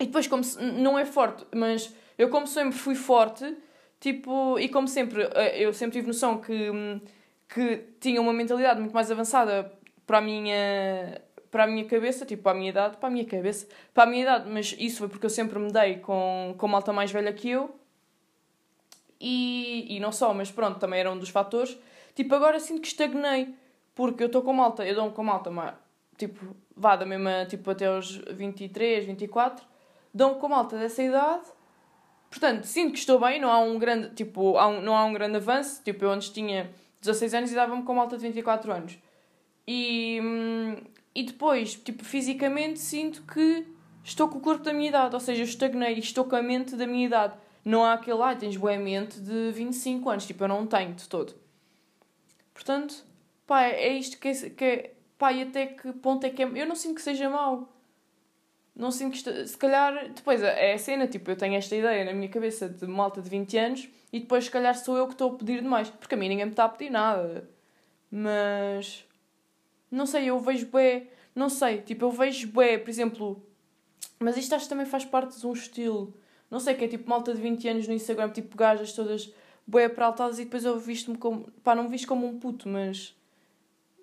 E 0.00 0.06
depois, 0.06 0.26
como 0.26 0.42
se, 0.42 0.60
não 0.60 0.98
é 0.98 1.04
forte, 1.04 1.46
mas 1.54 1.94
eu, 2.18 2.28
como 2.28 2.44
sempre 2.44 2.76
fui 2.76 2.96
forte, 2.96 3.56
tipo, 4.00 4.58
e 4.58 4.68
como 4.68 4.88
sempre, 4.88 5.22
eh, 5.32 5.62
eu 5.62 5.72
sempre 5.72 5.98
tive 5.98 6.08
noção 6.08 6.38
que, 6.38 6.56
que 7.48 7.84
tinha 8.00 8.20
uma 8.20 8.32
mentalidade 8.32 8.80
muito 8.80 8.92
mais 8.92 9.12
avançada 9.12 9.72
para 10.04 10.18
a 10.18 10.20
minha 10.20 11.20
para 11.52 11.64
a 11.64 11.66
minha 11.66 11.84
cabeça, 11.84 12.24
tipo, 12.24 12.42
para 12.42 12.52
a 12.52 12.54
minha 12.54 12.70
idade, 12.70 12.96
para 12.96 13.08
a 13.10 13.12
minha 13.12 13.26
cabeça, 13.26 13.68
para 13.92 14.04
a 14.04 14.06
minha 14.06 14.22
idade, 14.22 14.48
mas 14.50 14.74
isso 14.78 15.00
foi 15.00 15.08
porque 15.08 15.26
eu 15.26 15.30
sempre 15.30 15.58
me 15.58 15.70
dei 15.70 15.98
com, 15.98 16.54
com 16.56 16.66
malta 16.66 16.94
mais 16.94 17.12
velha 17.12 17.30
que 17.30 17.50
eu. 17.50 17.76
E, 19.20 19.86
e 19.94 20.00
não 20.00 20.10
só, 20.10 20.32
mas 20.32 20.50
pronto, 20.50 20.80
também 20.80 20.98
era 20.98 21.12
um 21.12 21.18
dos 21.18 21.28
fatores. 21.28 21.78
Tipo, 22.14 22.34
agora 22.34 22.58
sinto 22.58 22.80
que 22.80 22.88
estagnei. 22.88 23.54
Porque 23.94 24.22
eu 24.22 24.26
estou 24.28 24.40
com 24.40 24.54
malta, 24.54 24.86
eu 24.86 24.94
dou-me 24.94 25.12
com 25.12 25.22
malta, 25.22 25.50
mas, 25.50 25.74
tipo, 26.16 26.56
vá 26.74 26.96
da 26.96 27.04
mesma, 27.04 27.44
tipo, 27.44 27.70
até 27.70 27.86
aos 27.86 28.16
23, 28.16 29.04
24. 29.04 29.62
Dou-me 30.14 30.40
com 30.40 30.48
malta 30.48 30.78
dessa 30.78 31.02
idade. 31.02 31.44
Portanto, 32.30 32.64
sinto 32.64 32.94
que 32.94 32.98
estou 32.98 33.20
bem, 33.20 33.38
não 33.38 33.52
há 33.52 33.58
um 33.58 33.78
grande, 33.78 34.14
tipo, 34.14 34.56
há 34.56 34.66
um, 34.66 34.80
não 34.80 34.96
há 34.96 35.04
um 35.04 35.12
grande 35.12 35.36
avanço. 35.36 35.82
Tipo, 35.84 36.06
eu 36.06 36.10
antes 36.10 36.30
tinha 36.30 36.70
16 37.02 37.34
anos 37.34 37.52
e 37.52 37.54
dava-me 37.54 37.82
com 37.82 37.94
malta 37.94 38.16
de 38.16 38.22
24 38.22 38.72
anos. 38.72 38.98
E, 39.68 40.18
hum, 40.22 40.76
e 41.14 41.22
depois, 41.22 41.74
tipo, 41.74 42.04
fisicamente 42.04 42.78
sinto 42.78 43.22
que 43.22 43.66
estou 44.04 44.28
com 44.28 44.38
o 44.38 44.40
corpo 44.40 44.64
da 44.64 44.72
minha 44.72 44.88
idade, 44.88 45.14
ou 45.14 45.20
seja, 45.20 45.42
eu 45.42 45.46
estagnei 45.46 45.94
e 45.94 45.98
estou 45.98 46.24
com 46.24 46.36
a 46.36 46.42
mente 46.42 46.76
da 46.76 46.86
minha 46.86 47.06
idade. 47.06 47.34
Não 47.64 47.84
há 47.84 47.92
aquele, 47.94 48.20
ah, 48.22 48.34
tens 48.34 48.56
boa 48.56 48.76
mente 48.78 49.20
de 49.20 49.52
25 49.52 50.10
anos, 50.10 50.26
tipo, 50.26 50.42
eu 50.42 50.48
não 50.48 50.66
tenho 50.66 50.94
de 50.94 51.08
todo. 51.08 51.34
Portanto, 52.52 53.04
pá, 53.46 53.62
é 53.62 53.88
isto 53.88 54.18
que 54.18 54.28
é, 54.28 54.34
que 54.50 54.64
é 54.64 54.94
pá, 55.18 55.32
e 55.32 55.42
até 55.42 55.66
que 55.66 55.92
ponto 55.92 56.24
é 56.24 56.30
que 56.30 56.42
é, 56.42 56.46
eu 56.46 56.66
não 56.66 56.74
sinto 56.74 56.96
que 56.96 57.02
seja 57.02 57.30
mau. 57.30 57.68
Não 58.74 58.90
sinto 58.90 59.12
que, 59.12 59.46
se 59.46 59.56
calhar, 59.56 60.08
depois 60.14 60.42
é 60.42 60.72
a 60.72 60.78
cena, 60.78 61.06
tipo, 61.06 61.30
eu 61.30 61.36
tenho 61.36 61.54
esta 61.54 61.76
ideia 61.76 62.04
na 62.04 62.12
minha 62.14 62.28
cabeça 62.28 62.68
de 62.68 62.86
malta 62.86 63.20
de 63.20 63.28
20 63.28 63.58
anos 63.58 63.88
e 64.12 64.20
depois, 64.20 64.44
se 64.44 64.50
calhar, 64.50 64.74
sou 64.74 64.96
eu 64.96 65.06
que 65.06 65.12
estou 65.12 65.34
a 65.34 65.36
pedir 65.36 65.60
demais, 65.62 65.90
porque 65.90 66.14
a 66.14 66.18
mim 66.18 66.28
ninguém 66.28 66.46
me 66.46 66.52
está 66.52 66.64
a 66.64 66.68
pedir 66.68 66.90
nada. 66.90 67.48
Mas, 68.10 69.06
não 69.92 70.06
sei, 70.06 70.30
eu 70.30 70.40
vejo 70.40 70.66
bem, 70.66 71.08
não 71.34 71.48
sei, 71.48 71.82
tipo, 71.82 72.04
eu 72.06 72.10
vejo 72.10 72.48
bem, 72.48 72.78
por 72.78 72.90
exemplo, 72.90 73.46
mas 74.18 74.36
isto 74.36 74.54
acho 74.54 74.64
que 74.64 74.70
também 74.70 74.86
faz 74.86 75.04
parte 75.04 75.38
de 75.38 75.46
um 75.46 75.52
estilo. 75.52 76.14
Não 76.50 76.60
sei, 76.60 76.74
que 76.74 76.84
é 76.84 76.88
tipo 76.88 77.08
malta 77.08 77.34
de 77.34 77.40
20 77.40 77.68
anos 77.68 77.88
no 77.88 77.94
Instagram, 77.94 78.30
tipo 78.30 78.56
gajas 78.56 78.92
todas 78.92 79.32
bué 79.66 79.90
altas 79.98 80.38
e 80.38 80.44
depois 80.44 80.64
eu 80.64 80.78
visto-me 80.78 81.16
como... 81.16 81.50
Pá, 81.62 81.74
não 81.74 81.84
me 81.84 81.88
visto 81.88 82.06
como 82.06 82.26
um 82.26 82.38
puto, 82.38 82.68
mas... 82.68 83.16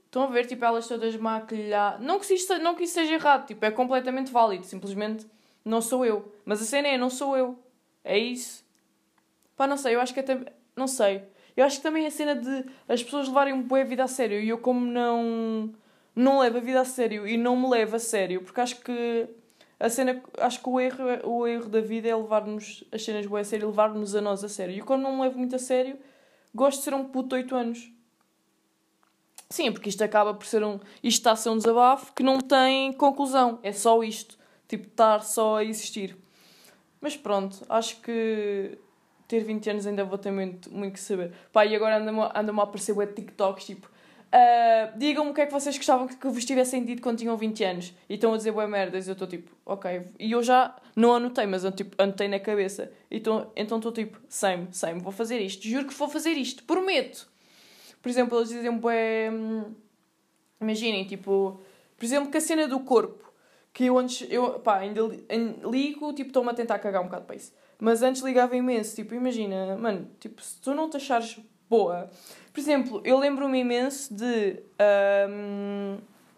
Estão 0.06 0.24
a 0.24 0.28
ver, 0.28 0.48
tipo, 0.48 0.66
elas 0.66 0.88
todas 0.88 1.16
maquilhadas... 1.16 2.02
Não 2.02 2.20
que, 2.20 2.34
isso, 2.34 2.58
não 2.60 2.74
que 2.76 2.84
isso 2.84 2.96
seja 2.96 3.14
errado, 3.14 3.46
tipo, 3.46 3.64
é 3.64 3.72
completamente 3.72 4.32
válido. 4.32 4.66
Simplesmente 4.66 5.28
não 5.64 5.82
sou 5.82 6.06
eu. 6.06 6.34
Mas 6.44 6.62
a 6.62 6.66
cena 6.66 6.88
é, 6.88 6.98
não 6.98 7.10
sou 7.10 7.38
eu. 7.38 7.58
É 8.04 8.18
isso. 8.18 8.66
Pá, 9.56 9.68
não 9.68 9.78
sei, 9.78 9.96
eu 9.96 10.02
acho 10.02 10.14
que 10.14 10.20
até... 10.20 10.54
Não 10.76 10.88
sei. 10.88 11.24
Eu 11.56 11.66
acho 11.66 11.78
que 11.78 11.84
também 11.84 12.06
a 12.06 12.12
cena 12.12 12.36
de 12.36 12.66
as 12.88 13.04
pessoas 13.04 13.28
levarem 13.28 13.54
um 13.54 13.62
bué 13.62 13.82
a 13.82 13.86
vida 13.86 14.04
a 14.04 14.08
sério 14.08 14.40
e 14.40 14.50
eu 14.50 14.58
como 14.58 14.86
não... 14.86 15.74
Não 16.16 16.40
levo 16.40 16.58
a 16.58 16.62
vida 16.62 16.82
a 16.82 16.86
sério 16.86 17.26
e 17.26 17.38
não 17.38 17.56
me 17.56 17.70
levo 17.70 17.96
a 17.96 18.00
sério, 18.00 18.42
porque 18.42 18.60
acho 18.60 18.82
que 18.82 19.30
a 19.80 19.90
cena, 19.90 20.22
acho 20.40 20.62
que 20.62 20.68
o 20.68 20.78
erro, 20.78 21.04
o 21.24 21.48
erro 21.48 21.70
da 21.70 21.80
vida 21.80 22.10
é 22.10 22.16
levar-nos 22.16 22.84
as 22.92 23.04
cenas 23.04 23.26
boas 23.26 23.48
a 23.48 23.50
sério 23.52 23.66
e 23.66 23.68
levar-nos 23.68 24.14
a 24.14 24.20
nós 24.20 24.44
a 24.44 24.50
sério. 24.50 24.76
E 24.76 24.82
quando 24.82 25.04
não 25.04 25.16
me 25.16 25.22
levo 25.22 25.40
muito 25.40 25.56
a 25.56 25.60
sério, 25.60 25.98
gosto 26.54 26.80
de 26.80 26.84
ser 26.84 26.94
um 26.94 27.06
puto 27.06 27.30
de 27.30 27.36
8 27.36 27.56
anos. 27.56 27.92
Sim, 29.50 29.72
porque 29.72 29.88
isto 29.88 30.04
acaba 30.04 30.34
por 30.34 30.46
ser 30.46 30.64
um. 30.64 30.80
Isto 31.02 31.20
está 31.20 31.32
a 31.32 31.36
ser 31.36 31.50
um 31.50 31.58
desabafo 31.58 32.14
que 32.14 32.22
não 32.22 32.40
tem 32.40 32.92
conclusão. 32.94 33.60
É 33.64 33.72
só 33.72 34.04
isto. 34.04 34.38
Tipo, 34.68 34.88
estar 34.88 35.24
só 35.24 35.58
a 35.58 35.64
existir. 35.64 36.18
Mas 37.00 37.16
pronto, 37.16 37.66
acho 37.70 38.02
que 38.02 38.78
ter 39.30 39.46
20 39.46 39.70
anos 39.70 39.88
ainda 39.88 40.04
vou 40.04 40.18
ter 40.18 40.32
muito, 40.32 40.70
muito 40.74 40.94
que 40.94 41.00
saber. 41.00 41.32
Pá, 41.54 41.66
e 41.66 41.74
agora 41.74 42.00
anda-me 42.00 42.20
anda 42.36 42.52
a 42.52 42.64
aparecer 42.64 42.92
web 42.92 43.14
TikToks 43.14 43.66
tipo 43.66 43.90
Uh, 44.30 44.96
Digam-me 44.96 45.32
o 45.32 45.34
que 45.34 45.42
é 45.42 45.48
que 45.48 45.52
vocês 45.52 45.76
gostavam 45.76 46.08
que 46.08 46.28
vos 46.28 46.46
tivessem 46.46 46.86
dito 46.86 47.02
quando 47.02 47.18
tinham 47.18 47.36
20 47.36 47.64
anos 47.64 47.94
e 48.08 48.14
estão 48.14 48.32
a 48.32 48.38
dizer 48.38 48.52
boas 48.52 48.70
merdas. 48.70 49.08
Eu 49.08 49.14
estou 49.14 49.28
tipo, 49.28 49.52
ok. 49.66 50.04
E 50.20 50.32
eu 50.32 50.44
já 50.44 50.76
não 50.96 51.16
anotei, 51.16 51.48
mas 51.48 51.64
eu 51.64 51.72
tipo, 51.72 51.96
anotei 52.02 52.28
na 52.28 52.40
cabeça. 52.40 52.92
E 53.10 53.20
tô, 53.20 53.48
então 53.56 53.78
estou 53.78 53.92
tipo, 53.92 54.20
same, 54.30 54.68
same, 54.72 55.00
vou 55.00 55.12
fazer 55.12 55.40
isto. 55.40 55.68
Juro 55.68 55.88
que 55.88 55.94
vou 55.94 56.08
fazer 56.08 56.34
isto, 56.34 56.64
prometo. 56.64 57.28
Por 58.02 58.10
exemplo, 58.10 58.38
eles 58.38 58.50
dizem, 58.50 58.78
bué. 58.78 59.32
Hum, 59.32 59.74
imaginem, 60.62 61.06
tipo, 61.06 61.60
por 61.98 62.06
exemplo, 62.06 62.30
que 62.30 62.38
a 62.38 62.42
cena 62.42 62.68
do 62.68 62.80
corpo. 62.82 63.28
Que 63.74 63.86
eu 63.86 63.98
antes, 63.98 64.28
eu, 64.30 64.60
pá, 64.60 64.78
ainda 64.80 65.02
ligo, 65.70 66.14
tipo, 66.14 66.30
estou-me 66.30 66.50
a 66.50 66.54
tentar 66.54 66.80
cagar 66.80 67.02
um 67.02 67.06
bocado 67.06 67.26
para 67.26 67.36
isso. 67.36 67.52
Mas 67.80 68.04
antes 68.04 68.22
ligava 68.22 68.56
imenso, 68.58 68.96
tipo, 68.96 69.16
imagina, 69.16 69.78
mano, 69.78 70.08
tipo, 70.20 70.42
se 70.42 70.60
tu 70.60 70.74
não 70.74 70.90
te 70.90 70.98
achares 70.98 71.40
boa. 71.70 72.10
Por 72.52 72.60
exemplo, 72.60 73.02
eu 73.06 73.18
lembro-me 73.18 73.60
imenso 73.60 74.14
de. 74.14 74.62
Um, 75.30 75.98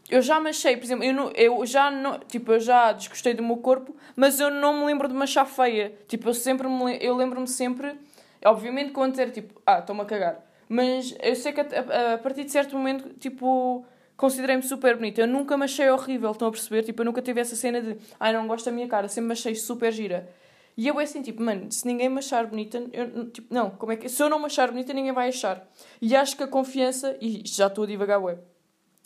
eu 0.09 0.21
já 0.21 0.39
me 0.39 0.49
achei, 0.49 0.75
por 0.75 0.83
exemplo, 0.83 1.05
eu, 1.05 1.13
não, 1.13 1.31
eu 1.31 1.65
já 1.65 1.89
não, 1.89 2.19
tipo, 2.19 2.51
eu 2.51 2.59
já 2.59 2.91
desgostei 2.91 3.33
do 3.33 3.41
meu 3.41 3.57
corpo, 3.57 3.95
mas 4.15 4.39
eu 4.39 4.51
não 4.51 4.79
me 4.79 4.85
lembro 4.85 5.07
de 5.07 5.13
me 5.13 5.23
achar 5.23 5.45
feia. 5.45 5.93
Tipo, 6.07 6.29
eu 6.29 6.33
sempre 6.33 6.67
me, 6.67 6.97
eu 7.01 7.15
lembro-me 7.15 7.47
sempre, 7.47 7.97
obviamente 8.43 8.91
quando 8.91 9.17
era 9.17 9.31
tipo, 9.31 9.59
ah, 9.65 9.79
estou-me 9.79 10.01
a 10.01 10.05
cagar. 10.05 10.45
Mas 10.67 11.15
eu 11.21 11.35
sei 11.35 11.53
que 11.53 11.61
a, 11.61 12.13
a, 12.13 12.17
partir 12.17 12.43
de 12.43 12.51
certo 12.51 12.75
momento, 12.75 13.09
tipo, 13.19 13.85
considerei-me 14.17 14.63
super 14.63 14.95
bonita. 14.95 15.21
Eu 15.21 15.27
nunca 15.27 15.57
me 15.57 15.63
achei 15.63 15.89
horrível, 15.89 16.31
estão 16.31 16.49
a 16.49 16.51
perceber? 16.51 16.83
Tipo, 16.83 17.01
eu 17.01 17.05
nunca 17.05 17.21
tive 17.21 17.39
essa 17.39 17.55
cena 17.55 17.81
de, 17.81 17.97
ai, 18.19 18.33
não 18.33 18.47
gosto 18.47 18.65
da 18.65 18.71
minha 18.71 18.87
cara, 18.87 19.07
sempre 19.07 19.27
me 19.27 19.33
achei 19.33 19.55
super 19.55 19.91
gira. 19.93 20.29
E 20.77 20.87
eu 20.87 20.99
é 20.99 21.03
assim, 21.03 21.21
tipo, 21.21 21.41
mano, 21.41 21.71
se 21.71 21.85
ninguém 21.85 22.09
me 22.09 22.19
achar 22.19 22.45
bonita, 22.47 22.83
eu, 22.93 23.29
tipo, 23.29 23.53
não, 23.53 23.69
como 23.71 23.91
é 23.91 23.95
que. 23.95 24.07
Se 24.09 24.21
eu 24.23 24.29
não 24.29 24.39
me 24.39 24.45
achar 24.45 24.71
bonita, 24.71 24.93
ninguém 24.93 25.11
vai 25.11 25.29
achar. 25.29 25.67
E 26.01 26.15
acho 26.15 26.35
que 26.35 26.43
a 26.43 26.47
confiança, 26.47 27.17
e 27.21 27.43
já 27.45 27.67
estou 27.67 27.83
a 27.83 27.87
divagar 27.87 28.21
web, 28.21 28.41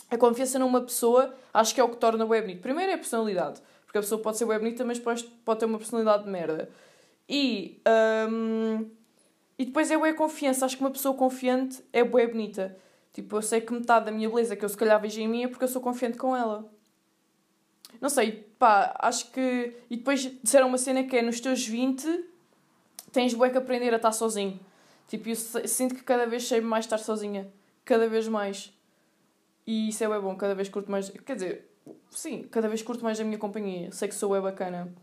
a 0.10 0.18
confiança 0.18 0.60
numa 0.60 0.82
pessoa, 0.82 1.36
acho 1.54 1.74
que 1.74 1.82
é 1.82 1.84
o 1.84 1.90
que 1.90 1.98
torna 1.98 2.26
web 2.26 2.46
bonito. 2.46 2.62
Primeiro 2.62 2.92
é 2.92 2.96
a 2.96 2.98
personalidade, 2.98 3.62
porque 3.86 3.98
a 3.98 4.02
pessoa 4.02 4.22
pode 4.22 4.38
ser 4.38 4.46
web 4.46 4.64
bonita, 4.64 4.86
mas 4.86 5.00
pode, 5.00 5.24
pode 5.44 5.60
ter 5.60 5.66
uma 5.66 5.78
personalidade 5.78 6.24
de 6.24 6.30
merda. 6.30 6.70
E. 7.28 7.82
Um, 8.30 8.90
e 9.58 9.64
depois 9.64 9.90
é 9.90 9.96
a 9.96 10.14
confiança, 10.14 10.66
acho 10.66 10.76
que 10.76 10.84
uma 10.84 10.92
pessoa 10.92 11.16
confiante 11.16 11.82
é 11.94 12.04
web 12.04 12.34
bonita. 12.34 12.78
Tipo, 13.14 13.38
eu 13.38 13.42
sei 13.42 13.62
que 13.62 13.72
metade 13.72 14.06
da 14.06 14.12
minha 14.12 14.30
beleza 14.30 14.56
que 14.58 14.66
eu 14.66 14.70
se 14.70 14.76
calhar 14.76 15.00
vejo 15.00 15.22
em 15.22 15.28
mim 15.28 15.44
é 15.46 15.48
porque 15.48 15.64
eu 15.64 15.70
sou 15.70 15.82
confiante 15.82 16.18
com 16.18 16.36
ela. 16.36 16.70
Não 18.02 18.10
sei, 18.10 18.48
pá, 18.60 18.96
acho 19.00 19.32
que. 19.32 19.74
E 19.90 19.98
depois 19.98 20.22
disseram 20.44 20.68
uma 20.68 20.78
cena 20.78 21.04
que 21.04 21.16
é 21.18 21.22
nos 21.22 21.40
teus 21.40 21.66
20 21.66 22.36
tens 23.16 23.34
bué 23.34 23.50
que 23.50 23.58
aprender 23.58 23.94
a 23.94 23.96
estar 23.96 24.12
sozinho. 24.12 24.60
Tipo, 25.08 25.30
eu 25.30 25.36
sinto 25.36 25.96
que 25.96 26.04
cada 26.04 26.26
vez 26.26 26.46
sei 26.46 26.60
mais 26.60 26.84
estar 26.84 26.98
sozinha. 26.98 27.48
Cada 27.86 28.10
vez 28.10 28.28
mais. 28.28 28.74
E 29.66 29.90
isso 29.90 30.04
é 30.04 30.10
bem 30.10 30.20
bom, 30.20 30.36
cada 30.36 30.54
vez 30.54 30.68
curto 30.68 30.92
mais. 30.92 31.10
Quer 31.10 31.36
dizer, 31.36 31.72
sim, 32.10 32.44
cada 32.52 32.68
vez 32.68 32.82
curto 32.82 33.04
mais 33.04 33.20
a 33.20 33.24
minha 33.24 33.38
companhia. 33.38 33.90
Sei 33.92 34.10
que 34.10 34.16
sou 34.16 34.36
é 34.36 34.42
bacana. 34.42 34.94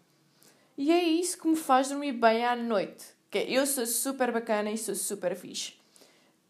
E 0.76 0.92
é 0.92 1.02
isso 1.02 1.40
que 1.40 1.48
me 1.48 1.57
faz 1.57 1.88
dormir 1.88 2.12
bem 2.12 2.44
à 2.44 2.55
noite. 2.55 3.07
Que 3.31 3.38
é, 3.38 3.50
eu 3.50 3.66
sou 3.66 3.87
super 3.87 4.31
bacana 4.31 4.70
e 4.70 4.76
sou 4.76 4.94
super 4.94 5.35
fixe. 5.35 5.74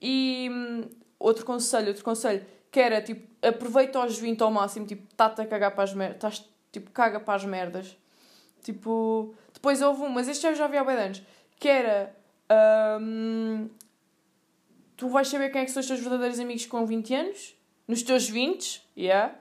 E 0.00 0.48
hum, 0.50 0.88
outro 1.18 1.44
conselho, 1.44 1.88
outro 1.88 2.02
conselho 2.02 2.44
que 2.72 2.80
era 2.80 3.02
tipo, 3.02 3.28
aproveita 3.46 3.98
aos 3.98 4.18
20 4.18 4.40
ao 4.40 4.50
máximo, 4.50 4.86
tipo, 4.86 5.06
está-te 5.10 5.42
a 5.42 5.46
cagar 5.46 5.72
para 5.72 5.84
as 5.84 5.92
merdas, 5.92 6.50
tipo, 6.72 6.90
caga 6.90 7.20
para 7.20 7.34
as 7.34 7.44
merdas. 7.44 7.96
Tipo, 8.62 9.34
depois 9.52 9.82
houve 9.82 10.02
um, 10.02 10.08
mas 10.08 10.26
este 10.26 10.46
eu 10.46 10.54
já 10.54 10.66
vi 10.66 10.78
há 10.78 10.84
bem 10.84 10.96
anos, 10.96 11.22
que 11.60 11.68
era. 11.68 12.16
Um, 13.00 13.68
tu 14.96 15.08
vais 15.08 15.28
saber 15.28 15.50
quem 15.50 15.60
é 15.60 15.64
que 15.66 15.70
são 15.70 15.80
os 15.80 15.86
teus 15.86 16.00
verdadeiros 16.00 16.40
amigos 16.40 16.64
com 16.64 16.86
20 16.86 17.14
anos, 17.14 17.54
nos 17.86 18.02
teus 18.02 18.28
20, 18.28 18.82
yeah. 18.96 19.34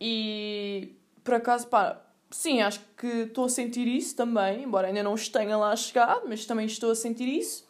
E 0.00 0.94
por 1.24 1.34
acaso, 1.34 1.66
pá, 1.66 2.00
sim, 2.30 2.62
acho 2.62 2.80
que 2.96 3.06
estou 3.06 3.46
a 3.46 3.48
sentir 3.48 3.88
isso 3.88 4.14
também, 4.14 4.62
embora 4.62 4.86
ainda 4.86 5.02
não 5.02 5.16
tenha 5.16 5.56
lá 5.56 5.74
chegado, 5.74 6.22
mas 6.28 6.46
também 6.46 6.66
estou 6.66 6.92
a 6.92 6.94
sentir 6.94 7.26
isso. 7.26 7.68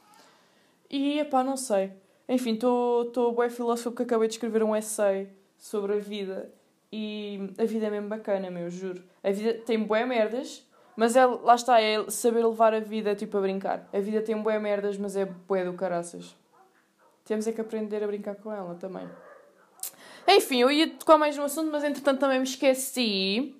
E, 0.90 1.24
pá, 1.24 1.42
não 1.42 1.56
sei. 1.56 1.92
Enfim, 2.30 2.52
estou 2.52 3.34
bem 3.34 3.50
filósofo 3.50 3.90
porque 3.90 4.04
acabei 4.04 4.28
de 4.28 4.34
escrever 4.34 4.62
um 4.62 4.76
essay 4.76 5.28
sobre 5.58 5.94
a 5.94 5.98
vida 5.98 6.48
e 6.92 7.52
a 7.58 7.64
vida 7.64 7.88
é 7.88 7.90
mesmo 7.90 8.08
bacana, 8.08 8.48
meu, 8.52 8.70
juro. 8.70 9.02
A 9.20 9.32
vida 9.32 9.54
tem 9.66 9.82
bué 9.82 10.06
merdas, 10.06 10.64
mas 10.94 11.16
é, 11.16 11.26
lá 11.26 11.56
está, 11.56 11.80
é 11.80 12.08
saber 12.08 12.46
levar 12.46 12.72
a 12.72 12.78
vida 12.78 13.16
tipo 13.16 13.36
a 13.36 13.40
brincar. 13.40 13.88
A 13.92 13.98
vida 13.98 14.22
tem 14.22 14.40
bué 14.40 14.60
merdas, 14.60 14.96
mas 14.96 15.16
é 15.16 15.24
bué 15.24 15.64
do 15.64 15.72
caraças. 15.72 16.36
Temos 17.24 17.48
é 17.48 17.52
que 17.52 17.60
aprender 17.60 18.02
a 18.04 18.06
brincar 18.06 18.36
com 18.36 18.52
ela 18.52 18.76
também. 18.76 19.08
Enfim, 20.28 20.60
eu 20.60 20.70
ia 20.70 20.88
tocar 20.88 21.18
mais 21.18 21.36
no 21.36 21.42
assunto, 21.42 21.72
mas 21.72 21.82
entretanto 21.82 22.20
também 22.20 22.38
me 22.38 22.44
esqueci 22.44 23.56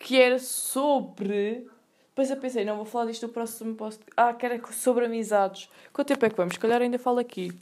que 0.00 0.20
era 0.20 0.40
sobre. 0.40 1.64
Depois 2.08 2.28
eu 2.28 2.36
pensei, 2.38 2.64
não 2.64 2.74
vou 2.74 2.84
falar 2.84 3.06
disto 3.06 3.28
no 3.28 3.32
próximo 3.32 3.76
post. 3.76 4.02
Ah, 4.16 4.34
que 4.34 4.44
era 4.44 4.60
sobre 4.72 5.04
amizades. 5.04 5.70
Quanto 5.92 6.08
tempo 6.08 6.26
é 6.26 6.30
que 6.30 6.36
vamos? 6.36 6.54
Se 6.54 6.58
calhar 6.58 6.82
ainda 6.82 6.98
falo 6.98 7.20
aqui. 7.20 7.52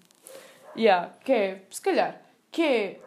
Yeah, 0.78 1.12
que 1.24 1.32
é, 1.32 1.62
se 1.70 1.82
calhar, 1.82 2.22
que 2.52 2.62
é, 2.62 3.00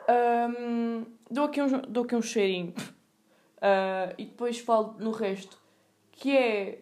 um, 0.50 1.06
dou, 1.30 1.46
aqui 1.46 1.62
um, 1.62 1.82
dou 1.88 2.04
aqui 2.04 2.14
um 2.18 2.22
cheirinho 2.22 2.74
uh, 3.58 4.14
e 4.20 4.26
depois 4.26 4.60
falo 4.60 4.98
no 5.00 5.12
resto, 5.12 5.58
que 6.12 6.36
é, 6.36 6.80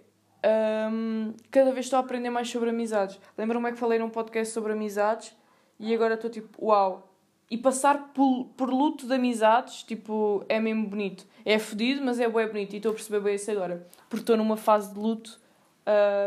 um, 0.92 1.36
cada 1.52 1.72
vez 1.72 1.86
estou 1.86 1.98
a 1.98 2.00
aprender 2.00 2.32
mais 2.32 2.50
sobre 2.50 2.72
amizades. 2.72 3.20
Lembro-me 3.38 3.70
é 3.70 3.72
que 3.72 3.78
falei 3.78 4.00
num 4.00 4.10
podcast 4.10 4.52
sobre 4.52 4.74
amizades 4.74 5.36
e 5.80 5.94
agora 5.94 6.16
estou 6.16 6.30
tipo, 6.30 6.66
uau. 6.66 7.08
E 7.52 7.58
passar 7.58 8.12
por, 8.12 8.46
por 8.58 8.72
luto 8.72 9.06
de 9.08 9.14
amizades, 9.14 9.84
tipo, 9.84 10.44
é 10.50 10.60
mesmo 10.60 10.88
bonito. 10.88 11.26
É 11.46 11.60
fodido, 11.60 12.04
mas 12.04 12.20
é 12.20 12.28
bem 12.28 12.48
bonito. 12.48 12.74
E 12.74 12.78
estou 12.78 12.92
a 12.92 12.96
perceber 12.96 13.20
bem 13.20 13.36
isso 13.36 13.50
agora. 13.50 13.88
Porque 14.08 14.22
estou 14.22 14.38
numa 14.38 14.58
fase 14.58 14.94
de 14.94 15.00
luto 15.00 15.40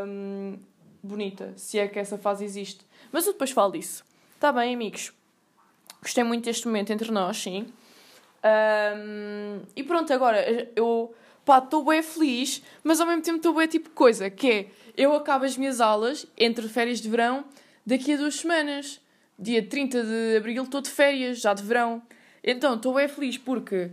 um, 0.05 0.59
bonita, 1.03 1.53
se 1.57 1.79
é 1.79 1.87
que 1.87 1.99
essa 1.99 2.19
fase 2.19 2.45
existe. 2.45 2.85
Mas 3.13 3.27
eu 3.27 3.33
depois 3.33 3.53
falo 3.53 3.73
disso. 3.73 4.05
Está 4.43 4.51
bem, 4.51 4.75
amigos. 4.75 5.13
Gostei 6.03 6.25
muito 6.25 6.47
deste 6.47 6.67
momento 6.67 6.93
entre 6.93 7.13
nós, 7.13 7.37
sim. 7.37 7.65
Um, 8.45 9.61
e 9.77 9.85
pronto, 9.85 10.13
agora 10.13 10.69
eu 10.75 11.15
pá, 11.45 11.59
estou 11.59 11.85
bem 11.85 12.03
feliz, 12.03 12.61
mas 12.83 13.01
ao 13.01 13.07
mesmo 13.07 13.23
tempo 13.23 13.37
estou 13.37 13.55
bem 13.55 13.69
tipo 13.69 13.91
coisa, 13.91 14.29
que 14.29 14.51
é 14.51 14.67
eu 14.97 15.15
acabo 15.15 15.45
as 15.45 15.57
minhas 15.57 15.81
aulas 15.81 16.27
entre 16.37 16.67
férias 16.67 17.01
de 17.01 17.09
verão 17.09 17.45
daqui 17.87 18.15
a 18.15 18.17
duas 18.17 18.35
semanas. 18.35 19.01
Dia 19.39 19.65
30 19.65 20.03
de 20.03 20.37
abril 20.39 20.65
estou 20.65 20.81
de 20.81 20.91
férias, 20.91 21.41
já 21.41 21.55
de 21.55 21.63
verão. 21.63 22.03
Então 22.43 22.75
estou 22.75 22.95
bem 22.95 23.07
feliz 23.07 23.39
porque 23.39 23.93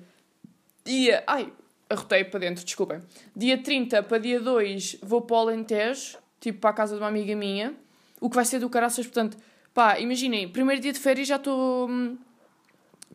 dia. 0.84 1.24
Ai, 1.28 1.54
arrotei 1.88 2.24
para 2.24 2.40
dentro, 2.40 2.66
desculpem. 2.66 3.04
Dia 3.36 3.60
30 3.60 4.02
para 4.02 4.18
dia 4.18 4.40
2 4.40 4.98
vou 5.04 5.22
para 5.22 5.36
o 5.36 5.40
Alentejo, 5.42 6.18
tipo 6.40 6.60
para 6.60 6.72
a 6.72 6.74
casa 6.74 6.96
de 6.96 7.02
uma 7.04 7.08
amiga 7.08 7.36
minha, 7.36 7.76
o 8.20 8.32
que 8.32 8.36
vai 8.36 8.46
ser 8.46 8.58
do 8.58 8.68
caraças, 8.68 9.06
portanto, 9.06 9.38
pá, 9.80 9.98
imaginem, 9.98 10.50
primeiro 10.50 10.82
dia 10.82 10.92
de 10.92 11.00
férias 11.00 11.26
já 11.26 11.38
estou. 11.38 11.90
Hum, 11.90 12.18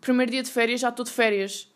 primeiro 0.01 0.33
dia 0.33 0.43
de 0.43 0.51
férias 0.51 0.81
já 0.81 0.89
estou 0.89 1.05
de 1.05 1.11
férias, 1.11 1.71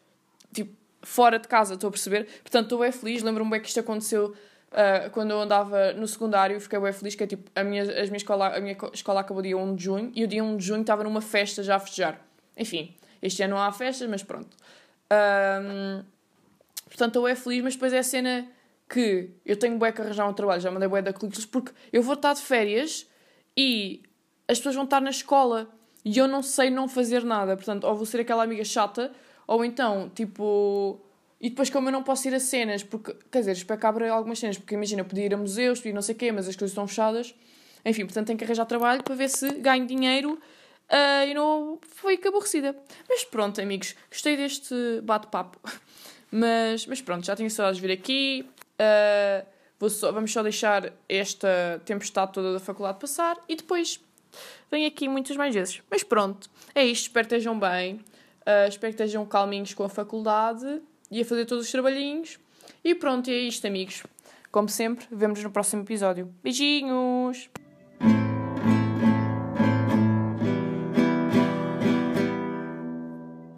tipo, 0.51 0.75
fora 1.03 1.39
de 1.39 1.47
casa, 1.47 1.75
estou 1.75 1.89
a 1.89 1.91
perceber? 1.91 2.25
Portanto, 2.41 2.65
estou 2.65 2.79
bem 2.79 2.91
feliz, 2.91 3.23
lembro-me 3.23 3.51
bem 3.51 3.61
que 3.61 3.69
isto 3.69 3.81
aconteceu 3.81 4.35
uh, 4.73 5.11
quando 5.11 5.33
eu 5.33 5.41
andava 5.43 5.93
no 5.93 6.09
secundário, 6.09 6.59
fiquei 6.59 6.81
bem 6.81 6.93
feliz, 6.95 7.15
que 7.15 7.23
é 7.23 7.27
tipo, 7.27 7.51
a 7.55 7.63
minha, 7.63 7.83
a 7.83 8.03
minha, 8.05 8.17
escola, 8.17 8.57
a 8.57 8.61
minha 8.61 8.75
escola 8.95 9.21
acabou 9.21 9.43
dia 9.43 9.59
1 9.59 9.75
de 9.75 9.85
junho 9.85 10.11
e 10.15 10.25
o 10.25 10.27
dia 10.27 10.43
1 10.43 10.57
de 10.57 10.65
junho 10.65 10.81
estava 10.81 11.05
numa 11.05 11.21
festa 11.21 11.63
já 11.63 11.77
a 11.77 11.79
festejar. 11.79 12.19
Enfim, 12.57 12.97
este 13.21 13.43
ano 13.43 13.57
não 13.57 13.63
há 13.63 13.71
festas, 13.71 14.09
mas 14.09 14.23
pronto. 14.23 14.57
Um, 15.13 16.03
portanto, 16.87 17.17
eu 17.17 17.29
é 17.29 17.35
feliz, 17.35 17.63
mas 17.63 17.75
depois 17.75 17.93
é 17.93 17.99
a 17.99 18.03
cena 18.03 18.49
que 18.89 19.33
eu 19.45 19.59
tenho 19.59 19.77
bué 19.77 19.93
que 19.93 20.01
arranjar 20.01 20.27
um 20.27 20.33
trabalho, 20.33 20.63
já 20.63 20.71
mandei 20.71 20.89
bué 20.89 21.03
da 21.03 21.13
currículos, 21.13 21.45
porque 21.45 21.73
eu 21.93 22.03
vou 22.03 22.15
estar 22.15 22.33
de 22.33 22.41
férias 22.41 23.07
e 23.55 24.08
as 24.49 24.59
pessoas 24.59 24.75
vão 24.75 24.85
estar 24.85 25.01
na 25.01 25.11
escola 25.11 25.69
e 26.05 26.17
eu 26.17 26.27
não 26.27 26.43
sei 26.43 26.71
não 26.71 26.89
fazer 26.89 27.23
nada. 27.23 27.55
Portanto, 27.55 27.85
ou 27.85 27.95
vou 27.95 28.07
ser 28.07 28.21
aquela 28.21 28.43
amiga 28.43 28.65
chata, 28.65 29.13
ou 29.47 29.65
então, 29.65 30.11
tipo... 30.15 31.01
E 31.41 31.51
depois, 31.51 31.71
como 31.71 31.89
eu 31.89 31.93
não 31.93 32.03
posso 32.03 32.27
ir 32.27 32.35
a 32.35 32.41
cenas, 32.41 32.83
porque, 32.83 33.15
quer 33.31 33.41
dizer, 33.41 33.53
espero 33.53 33.79
que 33.79 33.87
abra 33.87 34.11
algumas 34.11 34.41
cenas, 34.41 34.59
porque 34.59 34.75
imagina, 34.75 35.03
eu 35.03 35.05
podia 35.05 35.27
ir 35.27 35.35
a 35.35 35.37
museus, 35.37 35.79
podia 35.79 35.93
não 35.93 36.03
sei 36.03 36.15
o 36.15 36.19
quê, 36.19 36.33
mas 36.33 36.49
as 36.49 36.57
coisas 36.57 36.73
estão 36.73 36.89
fechadas. 36.89 37.33
Enfim, 37.85 38.05
portanto, 38.05 38.27
tenho 38.27 38.39
que 38.39 38.45
arranjar 38.45 38.65
trabalho 38.67 39.05
para 39.05 39.15
ver 39.15 39.29
se 39.29 39.49
ganho 39.61 39.87
dinheiro 39.87 40.33
uh, 40.33 41.29
e 41.29 41.35
não 41.35 41.79
fico 41.83 42.29
aborrecida. 42.29 42.75
Mas 43.09 43.25
pronto, 43.25 43.61
amigos, 43.61 43.95
gostei 44.11 44.37
deste 44.37 44.75
bate-papo. 45.03 45.59
Mas, 46.31 46.87
mas 46.87 47.01
pronto, 47.01 47.25
já 47.25 47.35
tenho 47.35 47.51
saudades 47.51 47.81
de 47.81 47.87
vir 47.87 47.95
aqui. 47.95 48.47
Uh, 48.79 49.89
só, 49.89 50.13
vamos 50.13 50.31
só 50.31 50.43
deixar 50.43 50.93
esta 51.09 51.81
tempestade 51.87 52.35
toda 52.35 52.53
da 52.53 52.61
faculdade 52.61 52.99
passar 52.99 53.39
e 53.49 53.57
depois 53.57 53.99
venho 54.71 54.87
aqui 54.87 55.09
muitas 55.09 55.37
mais 55.37 55.55
vezes. 55.55 55.83
Mas 55.91 56.03
pronto, 56.03 56.49
é 56.75 56.85
isto. 56.85 57.05
Espero 57.05 57.29
que 57.29 57.35
estejam 57.35 57.59
bem. 57.59 57.95
Uh, 57.95 58.69
espero 58.69 58.95
que 58.95 59.03
estejam 59.03 59.27
calminhos 59.27 59.75
com 59.75 59.85
a 59.85 59.89
faculdade 59.89 60.81
e 61.11 61.21
a 61.21 61.25
fazer 61.25 61.45
todos 61.47 61.67
os 61.67 61.73
trabalhinhos. 61.73 62.39
E 62.85 62.95
pronto, 62.95 63.31
é 63.31 63.35
isto, 63.35 63.67
amigos. 63.67 64.03
Como 64.51 64.69
sempre, 64.69 65.07
vemos 65.11 65.43
no 65.43 65.51
próximo 65.51 65.83
episódio. 65.83 66.33
Beijinhos! 66.43 67.51